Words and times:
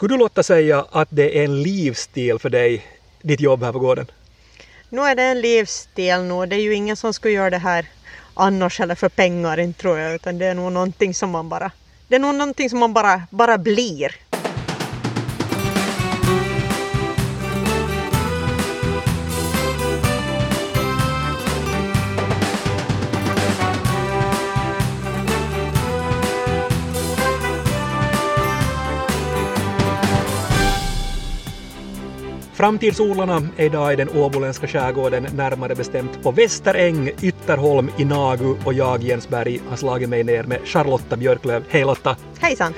Skulle 0.00 0.14
du 0.14 0.18
låta 0.18 0.42
säga 0.42 0.86
att 0.90 1.08
det 1.10 1.38
är 1.38 1.44
en 1.44 1.62
livsstil 1.62 2.38
för 2.38 2.50
dig, 2.50 2.86
ditt 3.22 3.40
jobb 3.40 3.62
här 3.62 3.72
på 3.72 3.78
gården? 3.78 4.06
Nu 4.88 5.00
är 5.00 5.14
det 5.14 5.22
en 5.22 5.40
livsstil 5.40 6.20
nu. 6.20 6.46
Det 6.46 6.56
är 6.56 6.60
ju 6.60 6.74
ingen 6.74 6.96
som 6.96 7.14
skulle 7.14 7.34
göra 7.34 7.50
det 7.50 7.58
här 7.58 7.86
annars 8.34 8.80
eller 8.80 8.94
för 8.94 9.08
pengar, 9.08 9.60
inte 9.60 9.80
tror 9.80 9.98
jag, 9.98 10.14
utan 10.14 10.38
det 10.38 10.46
är 10.46 10.54
nog 10.54 10.72
någonting 10.72 11.14
som 11.14 11.30
man 11.30 11.48
bara, 11.48 11.70
det 12.08 12.14
är 12.14 12.18
nog 12.18 12.34
någonting 12.34 12.70
som 12.70 12.78
man 12.78 12.92
bara, 12.92 13.22
bara 13.30 13.58
blir. 13.58 14.14
Framtidsodlarna 32.60 33.42
är 33.56 33.64
idag 33.64 33.92
i 33.92 33.96
den 33.96 34.08
åboländska 34.08 34.66
skärgården, 34.66 35.26
närmare 35.34 35.74
bestämt 35.74 36.22
på 36.22 36.30
Västeräng, 36.30 37.10
Ytterholm, 37.22 37.90
i 37.98 38.04
Nagu 38.04 38.54
och 38.64 38.74
jag, 38.74 39.02
Jens 39.02 39.28
Berg, 39.28 39.60
har 39.68 39.76
slagit 39.76 40.08
mig 40.08 40.24
ner 40.24 40.42
med 40.42 40.60
Charlotta 40.64 41.16
Björklöv. 41.16 41.64
Hej 41.68 41.84
Lotta! 41.84 42.16
Hejsan! 42.40 42.74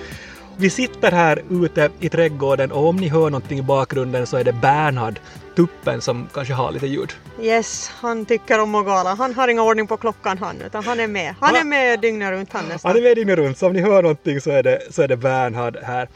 Vi 0.57 0.71
sitter 0.71 1.11
här 1.13 1.43
ute 1.51 1.91
i 2.01 2.09
trädgården 2.09 2.73
och 2.73 2.87
om 2.89 2.97
ni 2.97 3.09
hör 3.09 3.31
någonting 3.31 3.59
i 3.59 3.63
bakgrunden 3.63 4.27
så 4.27 4.37
är 4.37 4.45
det 4.45 4.53
Bernhard, 4.53 5.21
tuppen, 5.57 6.01
som 6.01 6.29
kanske 6.35 6.55
har 6.55 6.73
lite 6.73 6.87
ljud. 6.87 7.13
Yes, 7.41 7.91
han 7.95 8.27
tycker 8.27 8.61
om 8.61 8.75
att 8.75 8.87
gala. 8.87 9.15
Han 9.15 9.35
har 9.35 9.49
ingen 9.49 9.63
ordning 9.63 9.87
på 9.87 9.97
klockan 9.97 10.39
han, 10.39 10.63
utan 10.67 10.85
han 10.85 11.01
är 11.01 11.07
med. 11.07 11.35
Han 11.41 11.57
är 11.57 11.65
med 11.65 12.01
dygnet 12.01 12.30
runt 12.30 12.53
han 12.53 12.65
nästan. 12.69 12.91
Han 12.91 12.99
är 12.99 13.03
med 13.03 13.17
dygnet 13.17 13.39
runt, 13.39 13.59
så 13.59 13.67
om 13.67 13.73
ni 13.73 13.80
hör 13.80 14.03
någonting 14.03 14.41
så 14.41 14.51
är 14.51 14.63
det, 14.63 14.79
så 14.91 15.03
är 15.03 15.09
det 15.09 15.17
Bernhard 15.17 15.77
här. 15.83 16.09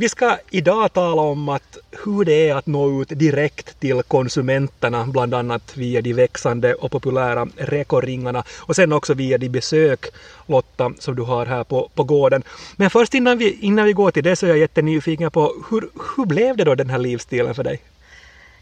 Vi 0.00 0.08
ska 0.08 0.38
idag 0.50 0.92
tala 0.92 1.22
om 1.22 1.48
att 1.48 1.78
hur 2.04 2.24
det 2.24 2.48
är 2.48 2.54
att 2.54 2.66
nå 2.66 3.02
ut 3.02 3.08
direkt 3.08 3.80
till 3.80 4.02
konsumenterna, 4.02 5.06
bland 5.06 5.34
annat 5.34 5.76
via 5.76 6.00
de 6.00 6.12
växande 6.12 6.74
och 6.74 6.90
populära 6.90 7.48
rekoringarna 7.56 8.44
och 8.58 8.76
sen 8.76 8.92
också 8.92 9.14
via 9.14 9.38
de 9.38 9.48
besök, 9.48 10.06
Lotta, 10.46 10.92
som 10.98 11.16
du 11.16 11.22
har 11.22 11.46
här 11.46 11.64
på, 11.64 11.90
på 11.94 12.04
gården. 12.04 12.42
Men 12.76 12.90
först 12.90 13.14
innan 13.14 13.38
vi, 13.38 13.58
innan 13.60 13.86
vi 13.86 13.92
går 13.92 14.10
till 14.10 14.24
det 14.24 14.36
så 14.36 14.46
är 14.46 14.50
jag 14.50 14.58
jättenyfiken 14.58 15.30
på 15.30 15.54
hur, 15.70 15.88
hur 16.16 16.26
blev 16.26 16.56
det 16.56 16.64
då 16.64 16.74
den 16.74 16.90
här 16.90 16.98
livsstilen 16.98 17.54
för 17.54 17.64
dig? 17.64 17.80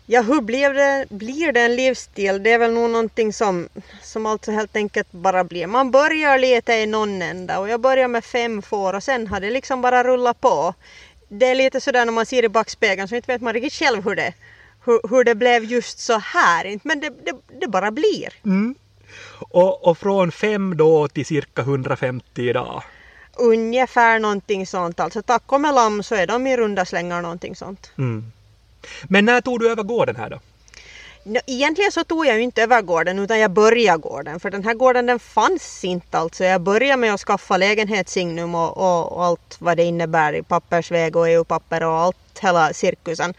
Ja, 0.09 0.23
hur 0.23 0.41
blev 0.41 0.75
det, 0.75 1.07
blir 1.09 1.53
det 1.53 1.61
en 1.61 1.77
livsstil? 1.77 2.42
Det 2.42 2.53
är 2.53 2.59
väl 2.59 2.73
nog 2.73 2.91
någonting 2.91 3.33
som, 3.33 3.69
som 4.03 4.27
alltså 4.27 4.53
helt 4.53 4.77
enkelt 4.77 5.12
bara 5.12 5.45
blir. 5.45 5.67
Man 5.67 5.91
börjar 5.91 6.39
lite 6.39 6.73
i 6.73 6.87
någon 6.87 7.23
ända 7.23 7.59
och 7.59 7.69
jag 7.69 7.81
började 7.81 8.09
med 8.09 8.25
fem 8.25 8.62
får 8.62 8.95
och 8.95 9.03
sen 9.03 9.27
har 9.27 9.41
det 9.41 9.51
liksom 9.51 9.83
bara 9.83 10.05
rullat 10.05 10.41
på 10.41 10.75
det 11.29 11.47
är 11.47 11.55
lite 11.55 11.81
sådär 11.81 12.05
när 12.05 12.13
man 12.13 12.27
ser 12.27 12.45
i 12.45 12.49
backspegeln 12.49 13.09
så 13.09 13.17
inte 13.17 13.33
vet 13.33 13.43
man 13.43 13.53
riktigt 13.53 13.73
själv 13.73 14.05
hur 14.05 14.15
det, 14.15 14.35
hur, 14.85 15.01
hur 15.11 15.25
det 15.25 15.35
blev 15.35 15.65
just 15.65 15.99
så 15.99 16.19
här. 16.19 16.81
Men 16.83 17.01
det, 17.01 17.11
det, 17.11 17.37
det 17.61 17.69
bara 17.69 17.91
blir. 17.91 18.29
Mm. 18.45 18.75
Och, 19.39 19.87
och 19.89 19.99
från 19.99 20.33
fem 20.33 20.77
då 20.77 21.09
till 21.09 21.27
cirka 21.27 21.63
150 21.63 22.49
idag? 22.49 22.83
Ungefär 23.39 24.19
någonting 24.19 24.67
sånt. 24.67 25.01
Alltså 25.01 25.23
tack 25.23 25.53
och 25.53 25.61
med 25.61 25.75
lamm 25.75 26.03
så 26.03 26.15
är 26.15 26.27
de 26.27 26.47
i 26.47 26.57
runda 26.57 26.85
slängar 26.85 27.23
någonting 27.23 27.57
sånt. 27.57 27.91
Mm. 27.99 28.33
Men 29.05 29.25
när 29.25 29.41
tog 29.41 29.61
du 29.61 29.71
över 29.71 29.83
gården 29.83 30.17
här 30.17 30.31
då? 30.31 30.41
Egentligen 31.47 31.93
så 31.93 32.05
tog 32.05 32.27
jag 32.27 32.37
ju 32.37 32.43
inte 32.43 32.63
över 32.63 32.83
gården 32.83 33.19
utan 33.19 33.39
jag 33.39 33.51
började 33.51 33.99
gården 33.99 34.41
för 34.41 34.51
den 34.51 34.65
här 34.65 34.75
gården 34.75 35.07
den 35.07 35.19
fanns 35.19 35.85
inte 35.85 36.19
alltså. 36.19 36.45
Jag 36.45 36.61
började 36.61 36.97
med 36.97 37.15
att 37.15 37.21
skaffa 37.21 37.57
lägenhetssignum 37.57 38.55
och, 38.55 38.77
och, 38.77 39.13
och 39.13 39.25
allt 39.25 39.57
vad 39.59 39.77
det 39.77 39.85
innebär 39.85 40.33
i 40.33 40.43
pappersväg 40.43 41.17
och 41.17 41.29
EU-papper 41.29 41.85
och 41.85 41.95
allt, 41.95 42.39
hela 42.41 42.73
cirkusen. 42.73 43.35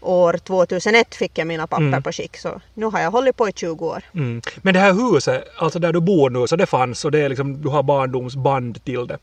År 0.00 0.32
2001 0.32 1.14
fick 1.14 1.38
jag 1.38 1.46
mina 1.46 1.66
papper 1.66 1.82
mm. 1.82 2.02
på 2.02 2.12
skick 2.12 2.36
så 2.36 2.60
nu 2.74 2.86
har 2.86 3.00
jag 3.00 3.10
hållit 3.10 3.36
på 3.36 3.48
i 3.48 3.52
20 3.52 3.86
år. 3.86 4.02
Mm. 4.14 4.42
Men 4.56 4.74
det 4.74 4.80
här 4.80 4.92
huset, 4.92 5.44
alltså 5.58 5.78
där 5.78 5.92
du 5.92 6.00
bor 6.00 6.30
nu, 6.30 6.46
så 6.46 6.56
det 6.56 6.66
fanns 6.66 7.04
och 7.04 7.10
det 7.10 7.20
är 7.20 7.28
liksom, 7.28 7.62
du 7.62 7.68
har 7.68 7.82
barndomsband 7.82 8.84
till 8.84 9.06
det? 9.06 9.18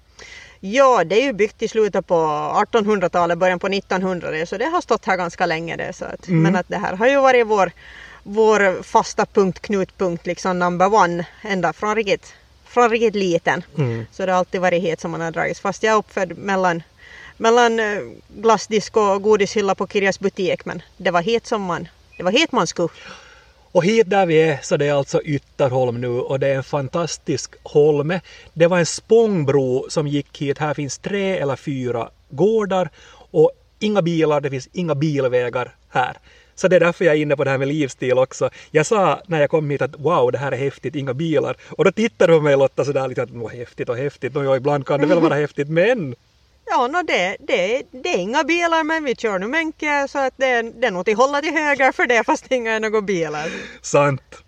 Ja, 0.59 1.03
det 1.03 1.21
är 1.21 1.23
ju 1.23 1.33
byggt 1.33 1.61
i 1.61 1.67
slutet 1.67 2.07
på 2.07 2.15
1800-talet, 2.71 3.37
början 3.37 3.59
på 3.59 3.67
1900 3.67 4.45
så 4.45 4.57
det 4.57 4.65
har 4.65 4.81
stått 4.81 5.05
här 5.05 5.17
ganska 5.17 5.45
länge 5.45 5.75
det. 5.75 5.93
Så 5.93 6.05
att, 6.05 6.27
mm. 6.27 6.43
Men 6.43 6.55
att 6.55 6.69
det 6.69 6.77
här 6.77 6.95
har 6.95 7.07
ju 7.07 7.21
varit 7.21 7.47
vår 7.47 7.71
vår 8.27 8.83
fasta 8.83 9.25
punkt, 9.25 9.59
knutpunkt, 9.59 10.25
liksom 10.27 10.59
number 10.59 10.93
one, 10.93 11.25
ända 11.41 11.73
från 11.73 11.95
riktigt, 11.95 12.33
från 12.65 12.89
riktigt 12.89 13.15
liten. 13.15 13.63
Mm. 13.77 14.05
Så 14.11 14.25
det 14.25 14.31
har 14.31 14.39
alltid 14.39 14.61
varit 14.61 14.83
hit 14.83 14.99
som 14.99 15.11
man 15.11 15.21
har 15.21 15.31
dragits. 15.31 15.59
Fast 15.59 15.83
jag 15.83 15.93
är 15.93 15.97
uppfödd 15.97 16.37
mellan, 16.37 16.83
mellan 17.37 17.79
eh, 17.79 17.99
glassdisk 18.27 18.97
och 18.97 19.21
godishylla 19.21 19.75
på 19.75 19.87
Kirjas 19.87 20.19
butik, 20.19 20.65
men 20.65 20.81
det 20.97 21.11
var 21.11 21.21
hit 21.21 21.45
som 21.45 21.61
man, 21.61 21.87
det 22.17 22.23
var 22.23 22.31
hit 22.31 22.51
man 22.51 22.67
skulle. 22.67 22.89
Och 23.71 23.83
hit 23.83 24.09
där 24.09 24.25
vi 24.25 24.41
är 24.41 24.59
så 24.63 24.77
det 24.77 24.85
är 24.85 24.93
alltså 24.93 25.21
Ytterholm 25.21 26.01
nu 26.01 26.07
och 26.07 26.39
det 26.39 26.47
är 26.47 26.55
en 26.55 26.63
fantastisk 26.63 27.55
holme. 27.63 28.21
Det 28.53 28.67
var 28.67 28.79
en 28.79 28.85
spångbro 28.85 29.85
som 29.89 30.07
gick 30.07 30.41
hit. 30.41 30.57
Här 30.57 30.73
finns 30.73 30.97
tre 30.97 31.37
eller 31.37 31.55
fyra 31.55 32.09
gårdar 32.29 32.89
och 33.31 33.51
inga 33.79 34.01
bilar, 34.01 34.41
det 34.41 34.49
finns 34.49 34.69
inga 34.73 34.95
bilvägar 34.95 35.75
här. 35.89 36.17
Så 36.59 36.67
det 36.67 36.75
är 36.75 36.79
därför 36.79 37.05
jag 37.05 37.15
är 37.15 37.19
inne 37.19 37.35
på 37.35 37.43
det 37.43 37.49
här 37.49 37.57
med 37.57 37.67
livsstil 37.67 38.17
också. 38.17 38.49
Jag 38.71 38.85
sa 38.85 39.21
när 39.27 39.39
jag 39.39 39.49
kom 39.49 39.69
hit 39.69 39.81
att 39.81 39.99
wow, 39.99 40.31
det 40.31 40.37
här 40.37 40.51
är 40.51 40.57
häftigt, 40.57 40.95
inga 40.95 41.13
bilar. 41.13 41.55
Och 41.69 41.85
då 41.85 41.91
tittade 41.91 42.33
du 42.33 42.37
på 42.37 42.43
mig 42.43 42.57
Lotta 42.57 42.85
sådär 42.85 43.07
lite 43.07 43.23
att 43.23 43.29
vad 43.31 43.51
häftigt 43.51 43.89
och 43.89 43.97
häftigt. 43.97 44.35
Och 44.35 44.45
ja, 44.45 44.55
ibland 44.55 44.85
kan 44.87 44.99
det 44.99 45.05
väl 45.05 45.19
vara 45.19 45.35
häftigt, 45.35 45.69
men 45.69 46.15
Ja, 46.69 46.87
no, 46.87 47.03
det, 47.03 47.37
det, 47.39 47.83
det 47.91 48.09
är 48.09 48.17
inga 48.17 48.43
bilar 48.43 48.83
men 48.83 49.03
vi 49.03 49.15
kör 49.15 49.39
nu 49.39 49.47
Menke 49.47 50.07
så 50.09 50.19
att 50.19 50.33
det, 50.37 50.61
det 50.61 50.87
är 50.87 50.91
nog 50.91 51.05
till 51.05 51.15
hålla 51.15 51.41
till 51.41 51.53
höger 51.53 51.91
för 51.91 52.05
det 52.07 52.23
fast 52.23 52.51
inga 52.51 52.71
är 52.71 52.79
några 52.79 53.01
bilar. 53.01 53.47
Sant. 53.81 54.43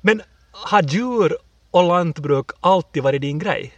Men 0.00 0.22
har 0.52 0.82
djur 0.82 1.36
och 1.70 1.84
lantbruk 1.84 2.50
alltid 2.60 3.02
varit 3.02 3.20
din 3.20 3.38
grej? 3.38 3.72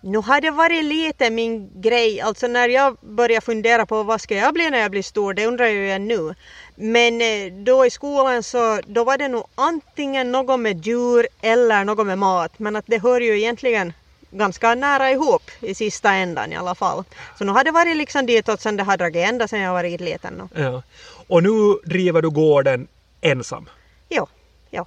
Nu 0.00 0.18
har 0.18 0.40
det 0.40 0.50
varit 0.50 0.84
lite 0.84 1.30
min 1.30 1.80
grej, 1.80 2.20
alltså 2.20 2.46
när 2.46 2.68
jag 2.68 2.96
började 3.00 3.44
fundera 3.44 3.86
på 3.86 4.02
vad 4.02 4.20
ska 4.20 4.34
jag 4.34 4.54
bli 4.54 4.70
när 4.70 4.78
jag 4.78 4.90
blir 4.90 5.02
stor, 5.02 5.34
det 5.34 5.46
undrar 5.46 5.66
jag 5.66 6.00
nu. 6.00 6.34
Men 6.74 7.20
eh, 7.20 7.52
då 7.52 7.86
i 7.86 7.90
skolan 7.90 8.42
så 8.42 8.80
då 8.86 9.04
var 9.04 9.18
det 9.18 9.28
nog 9.28 9.44
antingen 9.54 10.32
något 10.32 10.60
med 10.60 10.86
djur 10.86 11.26
eller 11.40 11.84
något 11.84 12.06
med 12.06 12.18
mat, 12.18 12.58
men 12.58 12.76
att 12.76 12.84
det 12.86 13.02
hör 13.02 13.20
ju 13.20 13.38
egentligen 13.38 13.92
ganska 14.30 14.74
nära 14.74 15.10
ihop 15.10 15.42
i 15.60 15.74
sista 15.74 16.12
ändan 16.12 16.52
i 16.52 16.56
alla 16.56 16.74
fall. 16.74 17.04
Så 17.38 17.44
nu 17.44 17.52
har 17.52 17.64
det 17.64 17.70
varit 17.70 17.96
liksom 17.96 18.26
ditåt 18.26 18.60
sen 18.60 18.76
det 18.76 18.82
har 18.82 18.96
dragit 18.96 19.28
ända 19.28 19.48
sen 19.48 19.60
jag 19.60 19.72
var 19.72 19.82
riktigt 19.82 20.08
liten. 20.08 20.48
Ja. 20.54 20.82
Och 21.26 21.42
nu 21.42 21.78
driver 21.84 22.22
du 22.22 22.30
gården 22.30 22.88
ensam? 23.20 23.68
Ja. 24.08 24.28
ja. 24.70 24.86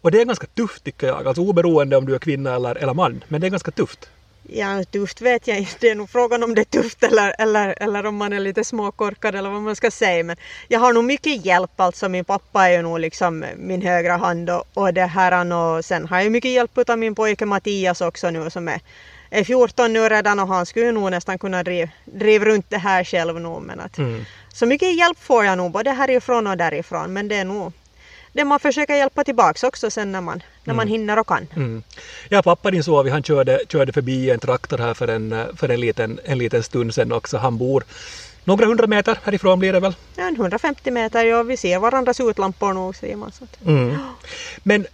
Och 0.00 0.10
det 0.10 0.20
är 0.20 0.24
ganska 0.24 0.46
tufft 0.46 0.84
tycker 0.84 1.06
jag, 1.06 1.26
alltså 1.26 1.42
oberoende 1.42 1.96
om 1.96 2.06
du 2.06 2.14
är 2.14 2.18
kvinna 2.18 2.54
eller, 2.54 2.74
eller 2.74 2.94
man, 2.94 3.24
men 3.28 3.40
det 3.40 3.46
är 3.46 3.50
ganska 3.50 3.70
tufft. 3.70 4.08
Ja, 4.48 4.84
tufft 4.84 5.20
vet 5.20 5.46
jag 5.46 5.58
inte. 5.58 5.76
Det 5.80 5.90
är 5.90 5.94
nog 5.94 6.10
frågan 6.10 6.42
om 6.42 6.54
det 6.54 6.60
är 6.60 6.82
tufft 6.82 7.02
eller, 7.02 7.34
eller, 7.38 7.82
eller 7.82 8.06
om 8.06 8.16
man 8.16 8.32
är 8.32 8.40
lite 8.40 8.64
småkorkad 8.64 9.34
eller 9.34 9.50
vad 9.50 9.62
man 9.62 9.76
ska 9.76 9.90
säga. 9.90 10.24
Men 10.24 10.36
jag 10.68 10.80
har 10.80 10.92
nog 10.92 11.04
mycket 11.04 11.46
hjälp. 11.46 11.80
Alltså 11.80 12.08
min 12.08 12.24
pappa 12.24 12.68
är 12.68 12.76
ju 12.76 12.82
nog 12.82 13.00
liksom 13.00 13.44
min 13.56 13.82
högra 13.82 14.16
hand 14.16 14.50
och, 14.50 14.64
och 14.74 14.94
det 14.94 15.06
här 15.06 15.52
och 15.52 15.84
sen 15.84 16.06
har 16.06 16.20
jag 16.20 16.32
mycket 16.32 16.50
hjälp 16.50 16.78
av 16.88 16.98
min 16.98 17.14
pojke 17.14 17.46
Mattias 17.46 18.00
också 18.00 18.30
nu 18.30 18.50
som 18.50 18.68
är, 18.68 18.80
är 19.30 19.44
14 19.44 19.92
nu 19.92 20.08
redan 20.08 20.38
och 20.38 20.48
han 20.48 20.66
skulle 20.66 20.92
nog 20.92 21.10
nästan 21.10 21.38
kunna 21.38 21.62
driva 21.62 21.88
driv 22.04 22.44
runt 22.44 22.70
det 22.70 22.78
här 22.78 23.04
själv 23.04 23.40
nu. 23.40 23.60
Men 23.60 23.80
att, 23.80 23.98
mm. 23.98 24.24
Så 24.52 24.66
mycket 24.66 24.96
hjälp 24.96 25.18
får 25.18 25.44
jag 25.44 25.58
nog 25.58 25.72
både 25.72 25.90
härifrån 25.90 26.46
och 26.46 26.56
därifrån 26.56 27.12
men 27.12 27.28
det 27.28 27.36
är 27.36 27.44
nog 27.44 27.72
det 28.34 28.44
man 28.44 28.60
försöker 28.60 28.94
hjälpa 28.94 29.24
tillbaks 29.24 29.64
också 29.64 29.90
sen 29.90 30.12
när 30.12 30.20
man, 30.20 30.42
när 30.64 30.74
man 30.74 30.88
mm. 30.88 30.92
hinner 30.92 31.18
och 31.18 31.26
kan. 31.26 31.46
Mm. 31.56 31.82
Ja, 32.28 32.42
pappa 32.42 32.70
din 32.70 32.84
Sovi 32.84 33.10
han 33.10 33.22
körde, 33.22 33.60
körde 33.68 33.92
förbi 33.92 34.30
en 34.30 34.40
traktor 34.40 34.78
här 34.78 34.94
för 34.94 35.08
en, 35.08 35.46
för 35.56 35.68
en, 35.68 35.80
liten, 35.80 36.20
en 36.24 36.38
liten 36.38 36.62
stund 36.62 36.94
sedan 36.94 37.12
också. 37.12 37.36
Han 37.38 37.58
bor 37.58 37.84
några 38.44 38.66
hundra 38.66 38.86
meter 38.86 39.18
härifrån 39.24 39.58
blir 39.58 39.72
det 39.72 39.80
väl? 39.80 39.94
Ja, 40.16 40.28
150 40.28 40.90
meter, 40.90 41.24
ja 41.24 41.42
vi 41.42 41.56
ser 41.56 41.78
varandras 41.78 42.20
utlampor 42.20 42.72
nog 42.72 42.96
säger 42.96 43.16
man. 43.16 43.32
Så 43.32 43.46
mm. 43.66 43.96
Men 44.62 44.86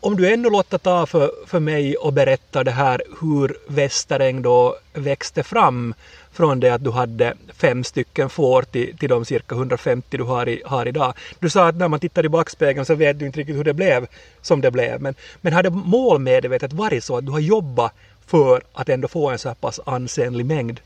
om 0.00 0.16
du 0.16 0.32
ännu 0.32 0.50
låter 0.50 0.78
ta 0.78 1.06
för, 1.06 1.30
för 1.46 1.60
mig 1.60 1.96
och 1.96 2.12
berätta 2.12 2.64
det 2.64 2.70
här 2.70 3.02
hur 3.20 3.56
Västeräng 3.66 4.42
då 4.42 4.76
växte 4.92 5.42
fram 5.42 5.94
från 6.38 6.60
det 6.60 6.70
att 6.70 6.84
du 6.84 6.90
hade 6.90 7.34
fem 7.56 7.84
stycken 7.84 8.30
får 8.30 8.62
till, 8.62 8.98
till 8.98 9.08
de 9.08 9.24
cirka 9.24 9.54
150 9.54 10.16
du 10.16 10.22
har, 10.22 10.48
i, 10.48 10.62
har 10.66 10.88
idag. 10.88 11.14
Du 11.38 11.50
sa 11.50 11.68
att 11.68 11.76
när 11.76 11.88
man 11.88 12.00
tittar 12.00 12.24
i 12.24 12.28
backspegeln 12.28 12.86
så 12.86 12.94
vet 12.94 13.18
du 13.18 13.26
inte 13.26 13.38
riktigt 13.38 13.56
hur 13.56 13.64
det 13.64 13.74
blev 13.74 14.06
som 14.42 14.60
det 14.60 14.70
blev. 14.70 15.00
Men, 15.00 15.14
men 15.40 15.52
har 15.52 15.62
det 15.62 15.70
målmedvetet 15.70 16.72
varit 16.72 17.04
så 17.04 17.16
att 17.16 17.26
du 17.26 17.32
har 17.32 17.40
jobbat 17.40 17.92
för 18.26 18.62
att 18.72 18.88
ändå 18.88 19.08
få 19.08 19.30
en 19.30 19.38
så 19.38 19.48
här 19.48 19.54
pass 19.54 19.80
ansenlig 19.86 20.46
mängd 20.46 20.80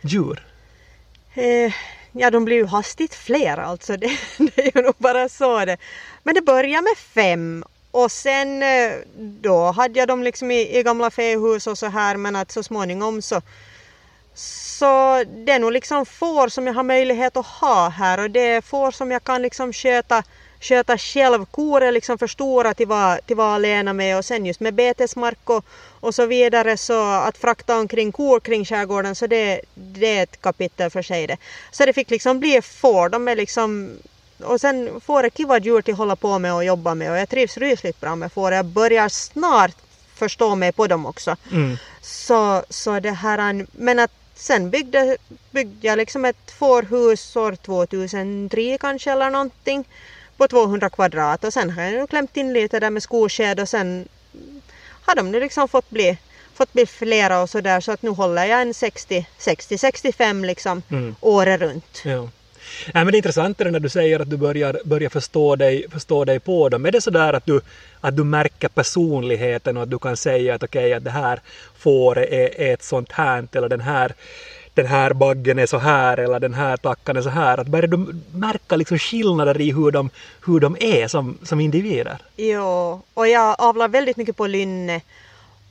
djur? 0.00 0.44
Eh, 1.34 1.72
ja, 2.12 2.30
de 2.30 2.44
blir 2.44 2.56
ju 2.56 2.66
hastigt 2.66 3.14
fler 3.14 3.56
alltså. 3.56 3.96
Det, 3.96 4.10
det 4.38 4.62
är 4.62 4.76
ju 4.76 4.82
nog 4.82 4.94
bara 4.98 5.28
så 5.28 5.64
det. 5.64 5.76
Men 6.22 6.34
det 6.34 6.42
börjar 6.42 6.82
med 6.82 6.98
fem 6.98 7.64
och 7.90 8.12
sen 8.12 8.62
eh, 8.62 8.92
då 9.16 9.70
hade 9.70 9.98
jag 9.98 10.08
dem 10.08 10.22
liksom 10.22 10.50
i, 10.50 10.78
i 10.78 10.82
gamla 10.82 11.10
fähus 11.10 11.66
och 11.66 11.78
så 11.78 11.86
här 11.86 12.16
men 12.16 12.36
att 12.36 12.52
så 12.52 12.62
småningom 12.62 13.22
så 13.22 13.40
så 14.38 15.24
det 15.26 15.52
är 15.52 15.58
nog 15.58 15.72
liksom 15.72 16.06
får 16.06 16.48
som 16.48 16.66
jag 16.66 16.74
har 16.74 16.82
möjlighet 16.82 17.36
att 17.36 17.46
ha 17.46 17.88
här 17.88 18.20
och 18.20 18.30
det 18.30 18.40
är 18.40 18.60
får 18.60 18.90
som 18.90 19.10
jag 19.10 19.24
kan 19.24 19.42
liksom 19.42 19.72
sköta, 19.72 20.22
sköta 20.60 20.98
själv. 20.98 21.44
Kor 21.44 21.82
är 21.82 21.92
liksom 21.92 22.18
för 22.18 22.26
stora 22.26 22.74
till 22.74 22.92
att 22.92 23.26
till 23.26 23.36
vara 23.36 23.54
alena 23.54 23.92
med 23.92 24.18
och 24.18 24.24
sen 24.24 24.46
just 24.46 24.60
med 24.60 24.74
betesmark 24.74 25.50
och, 25.50 25.64
och 26.00 26.14
så 26.14 26.26
vidare 26.26 26.76
så 26.76 27.12
att 27.12 27.38
frakta 27.38 27.78
omkring 27.78 28.12
kor 28.12 28.40
kring 28.40 28.64
skärgården 28.64 29.14
så 29.14 29.26
det, 29.26 29.60
det 29.74 30.18
är 30.18 30.22
ett 30.22 30.40
kapitel 30.40 30.90
för 30.90 31.02
sig 31.02 31.26
det. 31.26 31.36
Så 31.70 31.84
det 31.84 31.92
fick 31.92 32.10
liksom 32.10 32.40
bli 32.40 32.62
får, 32.62 33.08
de 33.08 33.28
är 33.28 33.36
liksom 33.36 33.98
och 34.44 34.60
sen 34.60 35.00
får 35.00 35.22
jag 35.22 35.34
kiva 35.34 35.58
djur 35.58 35.82
till 35.82 35.94
att 35.94 35.98
hålla 35.98 36.16
på 36.16 36.38
med 36.38 36.54
och 36.54 36.64
jobba 36.64 36.94
med 36.94 37.10
och 37.10 37.18
jag 37.18 37.28
trivs 37.28 37.56
rysligt 37.56 38.00
bra 38.00 38.16
med 38.16 38.32
får. 38.32 38.52
Jag 38.52 38.64
börjar 38.64 39.08
snart 39.08 39.76
förstå 40.14 40.54
mig 40.54 40.72
på 40.72 40.86
dem 40.86 41.06
också. 41.06 41.36
Mm. 41.52 41.76
Så, 42.02 42.62
så 42.68 43.00
det 43.00 43.10
här, 43.10 43.66
men 43.72 43.98
att 43.98 44.10
sen 44.38 44.70
byggde, 44.70 45.16
byggde 45.50 45.86
jag 45.86 45.96
liksom 45.96 46.24
ett 46.24 46.50
fårhus 46.50 47.36
år 47.36 47.54
2003 47.54 48.78
kanske 48.80 49.12
eller 49.12 49.30
någonting 49.30 49.84
på 50.36 50.48
200 50.48 50.90
kvadrat 50.90 51.44
och 51.44 51.52
sen 51.52 51.70
har 51.70 51.82
jag 51.82 52.08
klämt 52.08 52.36
in 52.36 52.52
lite 52.52 52.80
där 52.80 52.90
med 52.90 53.02
skosked 53.02 53.60
och 53.60 53.68
sen 53.68 54.08
har 55.04 55.14
de 55.14 55.30
nu 55.30 55.40
liksom 55.40 55.68
fått 55.68 55.90
bli, 55.90 56.18
fått 56.54 56.72
bli 56.72 56.86
flera 56.86 57.42
och 57.42 57.50
sådär 57.50 57.80
så 57.80 57.92
att 57.92 58.02
nu 58.02 58.10
håller 58.10 58.44
jag 58.44 58.62
en 58.62 58.72
60-65 58.72 60.46
liksom 60.46 60.82
Mm. 60.90 61.14
året 61.20 61.60
runt. 61.60 62.02
Ja. 62.04 62.28
Nej, 62.94 63.04
men 63.04 63.06
det 63.06 63.14
är 63.14 63.18
intressant 63.18 63.58
det 63.58 63.70
när 63.70 63.80
du 63.80 63.88
säger 63.88 64.20
att 64.20 64.30
du 64.30 64.36
börjar, 64.36 64.80
börjar 64.84 65.10
förstå, 65.10 65.56
dig, 65.56 65.86
förstå 65.90 66.24
dig 66.24 66.40
på 66.40 66.68
dem. 66.68 66.86
Är 66.86 66.92
det 66.92 67.00
sådär 67.00 67.32
att 67.32 67.46
du, 67.46 67.60
att 68.00 68.16
du 68.16 68.24
märker 68.24 68.68
personligheten 68.68 69.76
och 69.76 69.82
att 69.82 69.90
du 69.90 69.98
kan 69.98 70.16
säga 70.16 70.54
att 70.54 70.62
okej, 70.62 70.94
att 70.94 71.04
det 71.04 71.10
här 71.10 71.40
fåret 71.78 72.28
är, 72.32 72.60
är 72.60 72.74
ett 72.74 72.82
sånt 72.82 73.12
här 73.12 73.48
eller 73.52 73.68
den 73.68 73.80
här 73.80 74.14
den 74.74 74.86
här 74.86 75.12
baggen 75.12 75.58
är 75.58 75.66
så 75.66 75.78
här 75.78 76.16
eller 76.18 76.40
den 76.40 76.54
här 76.54 76.76
tackan 76.76 77.16
är 77.16 77.22
så 77.22 77.28
här. 77.28 77.60
Att 77.60 77.66
börjar 77.66 77.86
du 77.86 78.06
märka 78.32 78.76
liksom 78.76 78.98
skillnader 78.98 79.60
i 79.60 79.72
hur 79.72 79.90
de, 79.90 80.10
hur 80.46 80.60
de 80.60 80.76
är 80.80 81.08
som, 81.08 81.38
som 81.42 81.60
individer? 81.60 82.18
Ja, 82.36 83.02
och 83.14 83.28
jag 83.28 83.56
avlar 83.58 83.88
väldigt 83.88 84.16
mycket 84.16 84.36
på 84.36 84.46
lynne. 84.46 85.00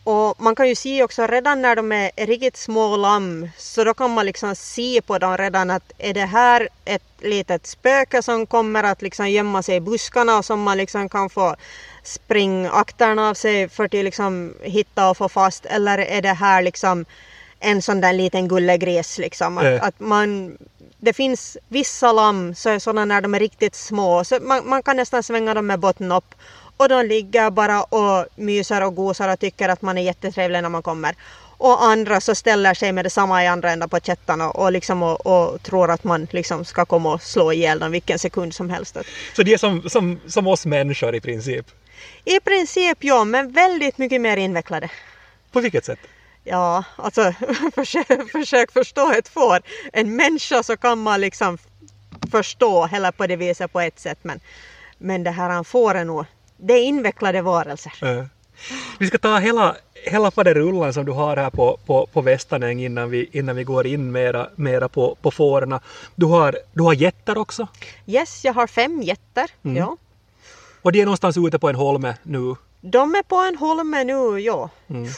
Och 0.10 0.42
man 0.42 0.56
kan 0.56 0.68
ju 0.68 0.76
se 0.76 1.04
också 1.04 1.28
redan 1.28 1.62
när 1.62 1.76
de 1.76 1.92
är 1.92 2.26
riktigt 2.26 2.58
små 2.58 2.98
lamm 2.98 3.50
så 3.58 3.84
då 3.84 3.94
kan 3.94 4.12
man 4.14 4.26
liksom 4.26 4.56
se 4.56 5.02
på 5.02 5.18
dem 5.18 5.38
redan 5.38 5.70
att 5.70 5.92
är 5.98 6.14
det 6.14 6.26
här 6.26 6.70
ett 6.86 7.04
litet 7.22 7.68
spöke 7.68 8.22
som 8.22 8.46
kommer 8.46 8.84
att 8.84 9.02
liksom 9.02 9.30
gömma 9.30 9.64
sig 9.64 9.76
i 9.76 9.80
buskarna 9.80 10.38
och 10.38 10.46
som 10.46 10.62
man 10.62 10.78
liksom 10.78 11.10
kan 11.10 11.30
få 11.30 11.56
springa 12.04 12.72
akterna 12.72 13.30
av 13.30 13.34
sig 13.34 13.70
för 13.70 13.84
att 13.86 13.94
liksom 13.94 14.54
hitta 14.62 15.10
och 15.10 15.18
få 15.18 15.30
fast 15.30 15.66
eller 15.66 15.98
är 15.98 16.22
det 16.22 16.34
här 16.34 16.62
liksom 16.62 17.06
en 17.60 17.82
sån 17.82 18.02
där 18.02 18.14
liten 18.14 18.48
gullegris 18.48 19.18
liksom. 19.18 19.58
Att, 19.58 19.66
Eh. 19.66 19.84
att 19.84 20.00
man, 20.00 20.58
det 20.98 21.14
finns 21.14 21.58
vissa 21.68 22.12
lamm 22.12 22.56
så 22.56 22.70
är 22.70 22.80
sådana 22.80 23.06
när 23.06 23.22
de 23.22 23.36
är 23.36 23.40
riktigt 23.40 23.76
små 23.76 24.24
så 24.24 24.40
man, 24.42 24.70
man 24.70 24.84
kan 24.84 24.98
nästan 24.98 25.24
svänga 25.24 25.54
dem 25.54 25.68
med 25.68 25.80
botten 25.80 26.12
upp 26.12 26.36
och 26.78 26.90
de 26.90 27.04
ligger 27.04 27.50
bara 27.50 27.84
och 27.84 28.26
myser 28.36 28.84
och 28.84 28.96
gosar 28.96 29.34
och 29.34 29.40
tycker 29.40 29.70
att 29.70 29.82
man 29.82 29.98
är 29.98 30.02
jättetrevlig 30.02 30.62
när 30.62 30.70
man 30.70 30.84
kommer. 30.84 31.16
Och 31.60 31.84
andra 31.84 32.22
så 32.22 32.36
ställer 32.36 32.74
sig 32.74 32.92
med 32.92 33.06
detsamma 33.06 33.44
i 33.44 33.48
andra 33.48 33.72
änden 33.72 33.90
på 33.90 34.00
kättan 34.00 34.42
och, 34.42 34.56
och, 34.56 34.72
liksom 34.72 35.04
och, 35.04 35.26
och 35.26 35.64
tror 35.64 35.92
att 35.92 36.04
man 36.04 36.28
liksom 36.32 36.66
ska 36.66 36.86
komma 36.86 37.14
och 37.14 37.22
slå 37.22 37.54
ihjäl 37.54 37.80
dem 37.80 37.92
vilken 37.92 38.20
sekund 38.20 38.54
som 38.54 38.70
helst. 38.70 38.98
Så 39.36 39.44
de 39.44 39.54
är 39.54 39.58
som, 39.58 39.90
som, 39.90 40.20
som 40.28 40.48
oss 40.48 40.66
människor 40.66 41.16
i 41.16 41.22
princip. 41.22 41.66
I 42.26 42.40
princip 42.40 42.98
ja, 43.02 43.24
men 43.24 43.52
väldigt 43.52 43.98
mycket 43.98 44.22
mer 44.22 44.38
invecklade. 44.38 44.90
På 45.52 45.60
vilket 45.60 45.86
sätt? 45.86 46.00
Ja, 46.44 46.84
alltså 46.96 47.34
försök, 47.76 48.32
försök 48.32 48.72
förstå 48.72 49.12
ett 49.12 49.28
får. 49.28 49.62
En 49.94 50.16
människa 50.16 50.64
så 50.64 50.78
kan 50.78 51.00
man 51.00 51.22
liksom 51.22 51.58
förstå 52.32 52.86
heller 52.86 53.12
på 53.12 53.28
det 53.28 53.36
viset 53.36 53.74
på 53.74 53.82
ett 53.82 54.00
sätt 54.00 54.20
men, 54.22 54.40
men 54.98 55.24
det 55.24 55.32
här 55.32 55.50
han 55.50 55.66
får 55.66 55.96
är 55.96 56.06
nog, 56.06 56.26
det 56.58 56.74
är 56.74 56.84
invecklade 56.84 57.42
varelser. 57.42 57.94
Eh. 58.02 58.26
Vi 59.00 59.08
ska 59.08 59.18
ta 59.18 59.38
hela, 59.38 59.76
hela 59.94 60.32
faderullan 60.32 60.94
som 60.94 61.06
du 61.06 61.12
har 61.12 61.38
här 61.38 61.50
på, 61.50 61.78
på, 61.86 62.08
på 62.14 62.22
Västanäng 62.22 62.80
innan 62.84 63.10
vi, 63.10 63.30
innan 63.32 63.56
vi 63.56 63.64
går 63.64 63.88
in 63.88 64.12
mera, 64.12 64.50
mera 64.56 64.90
på, 64.90 65.16
på 65.22 65.32
fåren. 65.32 65.80
Du 66.16 66.26
har, 66.26 66.58
du 66.74 66.84
har 66.84 66.94
getter 66.94 67.38
också 67.38 67.68
Yes, 68.06 68.46
jag 68.46 68.54
har 68.54 68.68
fem 68.68 69.02
getter. 69.02 69.52
Mm. 69.64 69.78
Ja. 69.78 69.98
och 70.82 70.92
de 70.92 71.02
är 71.02 71.06
någonstans 71.06 71.38
ute 71.38 71.60
på 71.60 71.70
en 71.70 71.76
holme 71.76 72.18
nu. 72.24 72.56
De 72.82 73.16
är 73.16 73.24
på 73.24 73.36
en 73.36 73.56
holme 73.56 74.04
nu, 74.04 74.40
ja. 74.40 74.70
Mm. 74.90 75.10